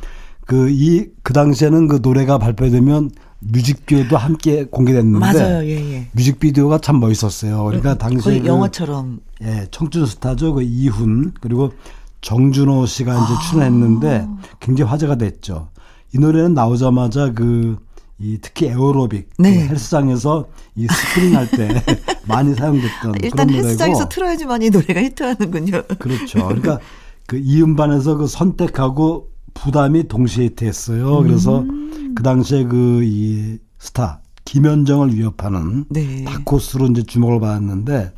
그이그 0.50 1.12
그 1.22 1.32
당시에는 1.32 1.88
그 1.88 1.98
노래가 2.02 2.38
발표되면 2.38 3.10
뮤직비디오도 3.40 4.16
함께 4.16 4.64
공개됐는데 4.64 5.18
맞아요. 5.18 5.64
예, 5.64 5.94
예. 5.94 6.08
뮤직비디오가 6.12 6.78
참 6.78 7.00
멋있었어요. 7.00 7.64
그러니까 7.64 7.96
당시에 7.96 8.40
그, 8.40 8.46
영화처럼 8.46 9.20
예, 9.42 9.66
청춘 9.70 10.06
스타죠. 10.06 10.54
그 10.54 10.62
이훈 10.62 11.32
그리고 11.40 11.72
정준호 12.20 12.86
씨가 12.86 13.14
이제 13.14 13.34
아. 13.34 13.40
출연했는데 13.48 14.26
굉장히 14.61 14.90
화제가 14.90 15.16
됐죠. 15.16 15.68
이 16.14 16.18
노래는 16.18 16.55
나오자마자 16.55 17.32
그 17.32 17.78
이 18.20 18.38
특히 18.40 18.66
에어로빅 18.66 19.30
네. 19.38 19.66
그 19.66 19.72
헬스장에서 19.72 20.46
이 20.76 20.86
스프링 20.86 21.36
할 21.36 21.51
때 21.51 21.68
많이 22.28 22.55
사용됐던 22.55 23.14
일단 23.22 23.46
그런 23.46 23.64
헬스장에서 23.64 24.09
틀어야지만 24.11 24.61
이 24.61 24.68
노래가 24.68 25.01
히트하는군요. 25.01 25.82
그렇죠. 25.98 26.46
그러니까 26.46 26.80
그 27.26 27.38
이 27.38 27.46
음반에서 27.46 28.18
그 28.18 28.26
선택하고 28.26 29.30
부담이 29.55 30.09
동시에 30.09 30.46
히트했어요. 30.46 31.22
그래서 31.22 31.61
음. 31.61 32.14
그 32.14 32.22
당시에 32.22 32.64
그 32.64 33.03
이 33.05 33.59
스타 33.78 34.20
김현정을 34.44 35.14
위협하는 35.14 35.84
네. 35.90 36.24
다크호스로 36.24 36.86
이제 36.88 37.03
주목을 37.03 37.40
받았는데 37.40 38.12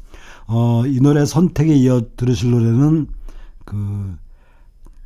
어 0.46 0.84
이 0.86 1.00
노래 1.00 1.24
선택에 1.24 1.74
이어 1.74 2.02
들으실 2.16 2.50
노래는 2.50 3.06
그 3.64 4.16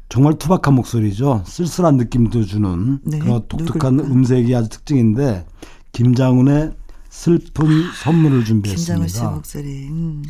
정말 0.09 0.39
투박한 0.39 0.75
목소리죠. 0.75 1.43
쓸쓸한 1.47 1.97
느낌도 1.97 2.45
주는 2.45 3.01
네, 3.03 3.19
그런 3.19 3.43
독특한 3.49 3.97
누굴까? 3.97 4.15
음색이 4.15 4.55
아주 4.55 4.69
특징인데 4.69 5.47
김장훈의 5.93 6.73
슬픈 7.11 7.67
선물을 8.03 8.45
준비했습니다. 8.45 9.07
김장훈 9.07 9.09
씨 9.09 9.23
목소리. 9.23 9.89
음. 9.89 10.23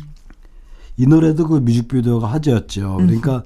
이 0.97 1.05
노래도 1.05 1.47
그 1.47 1.57
뮤직비디오가 1.57 2.27
화제였죠. 2.27 2.95
그러니까 2.97 3.43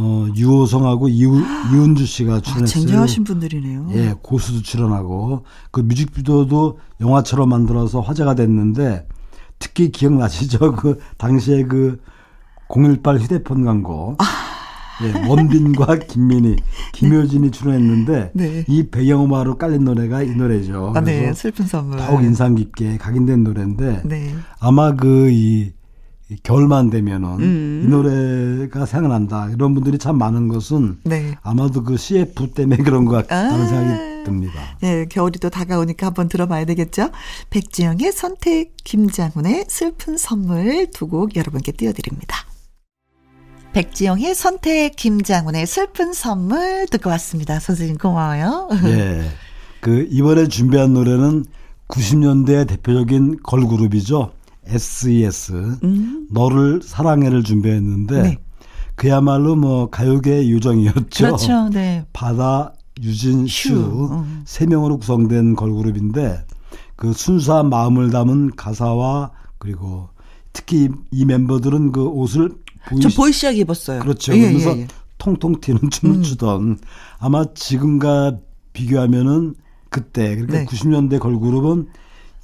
어, 0.00 0.28
유호성하고 0.34 1.08
이우, 1.08 1.40
이은주 1.72 2.06
씨가 2.06 2.34
아, 2.34 2.40
출연했어요. 2.40 2.64
아, 2.64 2.66
쟁쟁하신 2.66 3.24
분들이네요. 3.24 3.88
예, 3.94 4.14
고수도 4.22 4.62
출연하고 4.62 5.44
그 5.72 5.80
뮤직비디오도 5.80 6.78
영화처럼 7.00 7.48
만들어서 7.48 8.00
화제가 8.00 8.34
됐는데 8.36 9.06
특히 9.58 9.90
기억나시죠? 9.90 10.72
그 10.76 10.98
당시에 11.16 11.64
그 11.64 12.00
018 12.68 13.18
휴대폰 13.18 13.64
광고. 13.64 14.14
아. 14.18 14.24
예, 15.00 15.28
원빈과 15.28 15.98
김민희, 16.08 16.56
김효진이 16.92 17.52
출연했는데 17.52 18.32
네. 18.34 18.64
이 18.66 18.88
배경음악으로 18.90 19.56
깔린 19.56 19.84
노래가 19.84 20.22
이 20.24 20.30
노래죠. 20.30 20.92
아, 20.96 21.00
네, 21.00 21.32
슬픈 21.34 21.66
선물. 21.66 21.98
더욱 21.98 22.24
인상 22.24 22.56
깊게 22.56 22.98
각인된 22.98 23.44
노래인데 23.44 24.02
네. 24.04 24.34
아마 24.58 24.94
그 24.96 25.28
이 25.30 25.70
겨울만 26.42 26.90
되면은 26.90 27.28
음. 27.40 27.82
이 27.84 27.88
노래가 27.88 28.84
생각난다. 28.86 29.48
이런 29.50 29.74
분들이 29.74 29.96
참 29.98 30.18
많은 30.18 30.48
것은 30.48 30.98
네. 31.04 31.34
아마도 31.42 31.82
그 31.84 31.96
CF 31.96 32.50
때문에 32.52 32.76
그런 32.84 33.04
것 33.06 33.26
같다는 33.26 33.62
아. 33.62 33.66
생각이 33.66 34.24
듭니다. 34.24 34.60
네, 34.80 35.06
겨울이 35.06 35.38
또 35.38 35.48
다가오니까 35.48 36.06
한번 36.08 36.28
들어봐야 36.28 36.64
되겠죠. 36.66 37.10
백지영의 37.50 38.12
선택, 38.12 38.74
김장훈의 38.84 39.64
슬픈 39.68 40.16
선물 40.18 40.86
두 40.92 41.06
곡 41.08 41.34
여러분께 41.36 41.72
띄워드립니다. 41.72 42.36
백지영의 43.72 44.34
선택, 44.34 44.96
김장훈의 44.96 45.66
슬픈 45.66 46.12
선물 46.12 46.86
듣고 46.90 47.10
왔습니다. 47.10 47.60
선생님 47.60 47.96
고마워요. 47.98 48.68
네. 48.82 49.28
그 49.80 50.06
이번에 50.10 50.48
준비한 50.48 50.92
노래는 50.94 51.44
90년대 51.88 52.66
대표적인 52.68 53.38
걸그룹이죠. 53.42 54.32
SES 54.68 55.78
음. 55.82 56.28
너를 56.30 56.80
사랑해를 56.82 57.42
준비했는데 57.42 58.22
네. 58.22 58.38
그야말로 58.94 59.56
뭐 59.56 59.88
가요계 59.90 60.50
요정이었죠. 60.50 61.24
그렇죠. 61.24 61.68
네. 61.70 62.04
바다, 62.12 62.72
유진, 63.00 63.46
슈세 63.46 64.64
음. 64.64 64.68
명으로 64.68 64.98
구성된 64.98 65.54
걸그룹인데 65.54 66.44
그 66.96 67.12
순수한 67.12 67.68
마음을 67.68 68.10
담은 68.10 68.56
가사와 68.56 69.30
그리고 69.58 70.08
특히 70.52 70.88
이 71.12 71.24
멤버들은 71.24 71.92
그 71.92 72.04
옷을 72.06 72.50
보이, 72.88 73.00
보이시하게 73.14 73.58
입었어요. 73.60 74.00
그렇죠. 74.00 74.34
예, 74.34 74.40
그러면서 74.40 74.76
예, 74.76 74.80
예. 74.82 74.88
통통 75.18 75.60
튀는 75.60 75.90
춤을 75.90 76.16
음. 76.16 76.22
추던 76.22 76.78
아마 77.18 77.44
지금과 77.54 78.38
비교하면은 78.72 79.54
그때 79.90 80.34
그러니까 80.34 80.58
네. 80.58 80.64
90년대 80.64 81.20
걸그룹은 81.20 81.86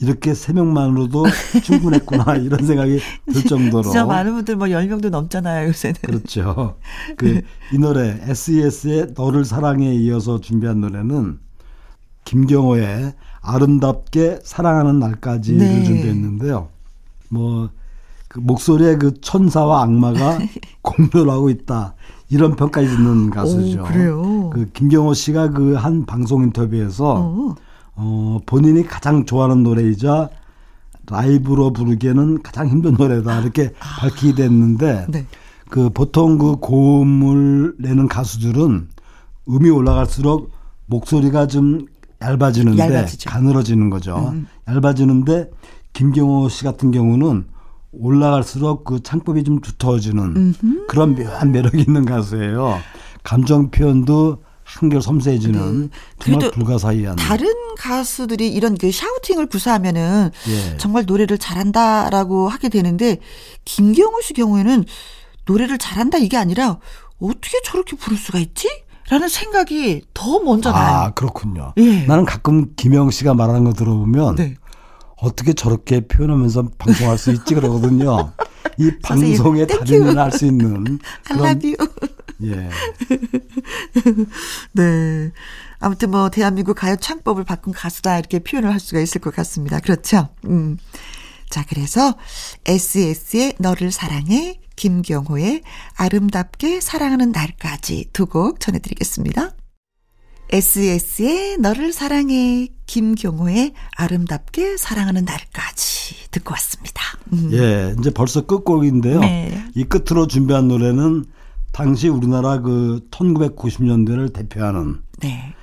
이렇게 0.05 0.35
세 0.35 0.53
명만으로도 0.53 1.25
충분했구나 1.65 2.37
이런 2.37 2.65
생각이 2.67 2.99
들 3.33 3.43
정도로. 3.45 3.83
진짜 3.85 4.05
많은 4.05 4.35
분들 4.35 4.57
뭐 4.57 4.67
10명도 4.69 5.09
넘잖아요 5.11 5.69
요새는. 5.69 5.95
그렇죠. 6.03 6.77
그 7.17 7.43
이 7.73 7.79
노래 7.79 8.19
SES의 8.29 9.15
너를 9.17 9.45
사랑에 9.45 9.93
이어서 9.95 10.41
준비한 10.41 10.81
노래는 10.81 11.39
김경호의 12.25 13.15
아름답게 13.41 14.41
사랑하는 14.45 14.99
날까지를 15.01 15.59
네. 15.59 15.85
준비했는데요. 15.85 16.69
뭐 17.31 17.71
그 18.29 18.41
목소리에 18.41 18.97
그 18.97 19.21
천사와 19.21 19.83
악마가 19.83 20.41
공존하고 20.83 21.51
있다 21.51 21.95
이런 22.31 22.57
평까지 22.57 22.89
듣는 22.89 23.31
가수죠. 23.31 23.83
오, 23.83 23.85
그래요? 23.85 24.51
그 24.53 24.69
김경호 24.73 25.15
씨가 25.15 25.51
그 25.51 25.77
한 25.77 26.05
방송 26.05 26.43
인터뷰에서 26.43 27.15
오. 27.15 27.55
어, 27.97 28.41
본인이 28.47 28.83
가장 28.85 29.25
좋아하는 29.25 29.63
노래이자 29.63 30.31
라이브로 31.07 31.73
부르기에는 31.73 32.43
가장 32.43 32.69
힘든 32.69 32.95
노래다 32.95 33.41
이렇게 33.41 33.73
아. 33.81 34.01
밝히게 34.01 34.35
됐는데 34.35 35.07
네. 35.09 35.27
그 35.69 35.91
보통 35.91 36.39
그 36.39 36.57
고음을 36.57 37.75
내는 37.79 38.09
가수들은 38.09 38.89
음이 39.49 39.71
올라갈수록 39.71 40.51
목소리가 40.87 41.47
좀 41.47 41.87
얇아지는데 42.21 42.79
얇아지죠. 42.79 43.31
가늘어지는 43.31 43.91
거죠. 43.91 44.31
음. 44.33 44.47
얇아지는데 44.69 45.51
김경호 45.93 46.49
씨 46.49 46.65
같은 46.65 46.91
경우는 46.91 47.47
올라갈수록 47.93 48.85
그 48.85 49.03
창법이 49.03 49.45
좀 49.45 49.61
두터워지는 49.61 50.37
음흠. 50.37 50.87
그런 50.89 51.15
묘한 51.15 51.53
매력이 51.53 51.83
있는 51.87 52.05
가수예요. 52.05 52.79
감정 53.23 53.71
표현도 53.71 54.43
한결 54.65 55.03
섬세해지는 55.03 55.83
네. 55.83 55.89
정말 56.19 56.51
불가사의한 56.51 57.17
다른 57.17 57.47
가수들이 57.79 58.49
이런 58.49 58.77
그 58.77 58.91
샤우팅을 58.91 59.47
구사하면은 59.47 60.31
예. 60.49 60.77
정말 60.79 61.05
노래를 61.07 61.39
잘한다라고 61.39 62.49
하게 62.49 62.69
되는데 62.71 63.19
김경호 63.65 64.21
씨 64.23 64.33
경우에는 64.33 64.85
노래를 65.47 65.79
잘한다 65.79 66.19
이게 66.19 66.37
아니라 66.37 66.79
어떻게 67.21 67.59
저렇게 67.65 67.97
부를 67.97 68.17
수가 68.17 68.39
있지? 68.39 68.69
라는 69.11 69.29
생각이 69.29 70.03
더 70.15 70.41
먼저 70.41 70.71
아, 70.71 70.73
나요. 70.73 70.97
아, 70.97 71.11
그렇군요. 71.11 71.75
예. 71.77 72.07
나는 72.07 72.25
가끔 72.25 72.75
김영 72.75 73.11
씨가 73.11 73.35
말하는 73.35 73.65
거 73.65 73.75
들어보면 73.75 74.37
네. 74.37 74.57
어떻게 75.17 75.53
저렇게 75.53 76.01
표현하면서 76.07 76.71
방송할 76.79 77.19
수 77.19 77.31
있지 77.33 77.55
그러거든요. 77.55 78.33
이 78.79 78.91
방송에 79.03 79.67
달인을 79.67 80.19
할 80.19 80.33
수 80.33 80.47
있는 80.47 80.99
그런 81.25 81.61
예. 82.47 82.69
네. 84.73 85.33
아무튼 85.81 86.11
뭐 86.11 86.31
대한민국 86.31 86.75
가요 86.75 86.97
창법을 86.97 87.45
바꾼 87.45 87.73
가수다 87.73 88.19
이렇게 88.19 88.39
표현을 88.39 88.73
할 88.73 88.81
수가 88.81 89.01
있을 89.01 89.21
것 89.21 89.35
같습니다. 89.35 89.81
그렇죠? 89.81 90.29
음. 90.47 90.79
자, 91.51 91.65
그래서 91.69 92.15
SS의 92.67 93.55
너를 93.59 93.93
사랑해 93.93 94.61
김경호의 94.77 95.63
아름답게 95.97 96.81
사랑하는 96.81 97.31
날까지 97.33 98.11
두 98.13 98.27
곡 98.27 98.59
전해드리겠습니다. 98.61 99.53
SS의 100.51 101.59
너를 101.59 101.93
사랑해 101.93 102.69
김경호의 102.87 103.73
아름답게 103.97 104.77
사랑하는 104.77 105.25
날까지 105.25 106.31
듣고 106.31 106.53
왔습니다. 106.53 107.03
음. 107.33 107.51
예, 107.53 107.95
이제 107.99 108.11
벌써 108.11 108.43
끝곡인데요. 108.43 109.21
네. 109.21 109.65
이 109.75 109.85
끝으로 109.85 110.27
준비한 110.27 110.69
노래는 110.69 111.25
당시 111.75 112.09
우리나라 112.09 112.61
그 112.61 113.01
1990년대를 113.11 114.33
대표하는 114.33 115.01
네. 115.21 115.55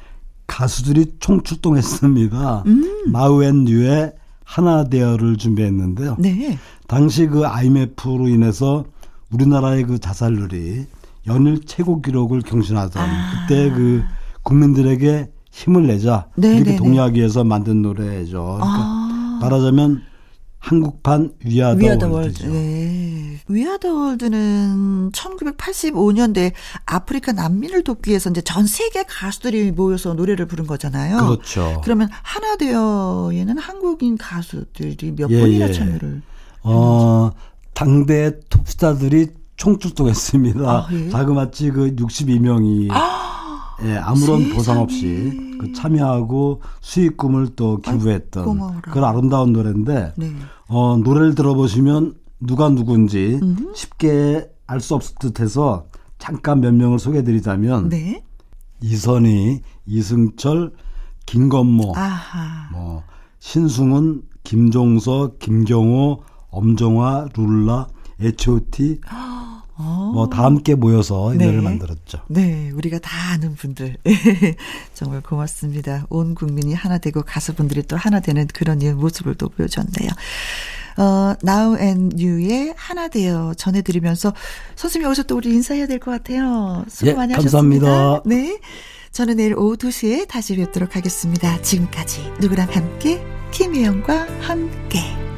가수들이 0.46 1.14
총출동했습니다. 1.20 2.64
음. 2.68 3.12
마우앤 3.12 3.64
뉴의 3.64 4.12
하나 4.44 4.84
되어를 4.84 5.38
준비했는데요. 5.38 6.18
네. 6.20 6.58
당시 6.88 7.28
그 7.28 7.48
IMF로 7.48 8.28
인해서 8.28 8.84
우리나라의 9.32 9.84
그 9.86 10.00
자살률이 10.00 10.86
연일 11.28 11.66
최고 11.66 12.02
기록을 12.02 12.42
경신하던 12.42 13.02
아. 13.02 13.48
그때 13.48 13.70
그 13.72 14.04
국민들에게 14.44 15.32
힘을 15.52 15.88
내자 15.88 16.28
네, 16.36 16.50
이렇게 16.50 16.64
네, 16.64 16.72
네. 16.72 16.78
동의하기 16.78 17.20
위해서 17.20 17.46
만든 17.46 17.82
노래죠. 17.82 18.58
그러니까 18.60 18.80
아. 18.82 19.40
말하자면 19.42 20.02
한국판 20.62 21.34
위아더, 21.44 21.80
위아더 21.80 22.10
월드. 22.10 22.46
네. 22.46 23.40
We 23.48 23.59
Are 23.59 23.76
the 23.77 23.94
World는 23.94 25.12
1985년대 25.12 26.54
아프리카 26.86 27.32
난민을 27.32 27.84
돕기 27.84 28.12
위해서 28.12 28.30
이제 28.30 28.42
전 28.42 28.68
세계 28.68 29.04
가수들이 29.04 29.72
모여서 29.72 30.14
노래를 30.14 30.46
부른 30.46 30.68
거잖아요. 30.68 31.18
그렇죠. 31.18 31.82
그러면 31.84 32.10
하나 32.22 32.56
되어에는 32.58 33.58
한국인 33.58 34.18
가수들이 34.18 35.14
몇 35.16 35.32
예, 35.32 35.40
분이나 35.42 35.70
예. 35.70 35.74
참여를 35.74 36.22
어, 36.62 37.32
당대 37.74 38.40
톱스타들이 38.50 39.30
총출동했습니다. 39.58 40.70
아, 40.70 40.88
예? 40.92 41.10
자그마치 41.10 41.72
그 41.72 41.96
62명이 41.96 42.92
아. 42.92 43.31
예, 43.84 43.98
아무런 43.98 44.40
세상에. 44.40 44.54
보상 44.56 44.80
없이 44.80 45.56
그 45.60 45.72
참여하고 45.74 46.62
수익금을 46.82 47.56
또 47.56 47.78
기부했던 47.78 48.62
아이, 48.62 48.82
그런 48.82 49.04
아름다운 49.10 49.54
노래인데 49.54 50.14
네. 50.18 50.32
어, 50.68 50.98
노래를 50.98 51.36
들어보시면 51.36 52.16
누가 52.40 52.70
누군지 52.70 53.40
음흠. 53.42 53.74
쉽게 53.76 54.50
알 54.68 54.80
수 54.80 54.96
없을 54.96 55.16
듯해서 55.20 55.86
잠깐 56.18 56.62
몇 56.62 56.74
명을 56.74 56.98
소개해드리자면 57.00 57.90
네. 57.90 58.24
이선희, 58.82 59.62
이승철, 59.86 60.74
김건모, 61.26 61.94
아하. 61.96 62.70
뭐 62.72 63.04
신승훈, 63.40 64.24
김종서, 64.44 65.34
김경호, 65.40 66.24
엄정화, 66.50 67.28
룰라, 67.36 67.88
H.O.T. 68.20 69.02
뭐 69.82 70.28
다 70.30 70.44
함께 70.46 70.76
모여서 70.76 71.34
이 71.34 71.38
네. 71.38 71.46
노래를 71.46 71.62
만들었죠. 71.64 72.20
네, 72.28 72.72
우리가 72.74 73.00
다 73.00 73.32
아는 73.34 73.56
분들 73.56 73.98
정말 74.94 75.22
고맙습니다. 75.22 76.06
온 76.10 76.36
국민이 76.36 76.74
하나 76.74 76.98
되고 76.98 77.22
가수분들이 77.22 77.84
또 77.84 77.98
하나 77.98 78.20
되는 78.20 78.48
그런 78.48 78.80
모습을 78.98 79.36
또 79.36 79.50
보여줬네요. 79.50 80.10
어, 80.98 81.34
Now 81.48 81.78
and 81.78 82.24
You의 82.24 82.74
하나 82.78 83.08
되어 83.08 83.54
전해드리면서 83.56 84.34
선생님 84.76 85.06
여기서 85.08 85.24
또 85.24 85.38
우리 85.38 85.50
인사해야 85.54 85.88
될 85.88 86.00
것 86.00 86.12
같아요. 86.12 86.84
수고 86.90 87.12
예, 87.12 87.14
많이 87.14 87.34
감사합니다. 87.34 87.88
하셨습니다. 87.88 88.24
네. 88.26 88.60
저는 89.12 89.38
내일 89.38 89.56
오후 89.56 89.76
2시에 89.78 90.28
다시 90.28 90.56
뵙도록 90.56 90.96
하겠습니다. 90.96 91.62
지금까지 91.62 92.32
누구랑 92.40 92.68
함께 92.72 93.22
김혜영과 93.52 94.28
함께 94.42 95.31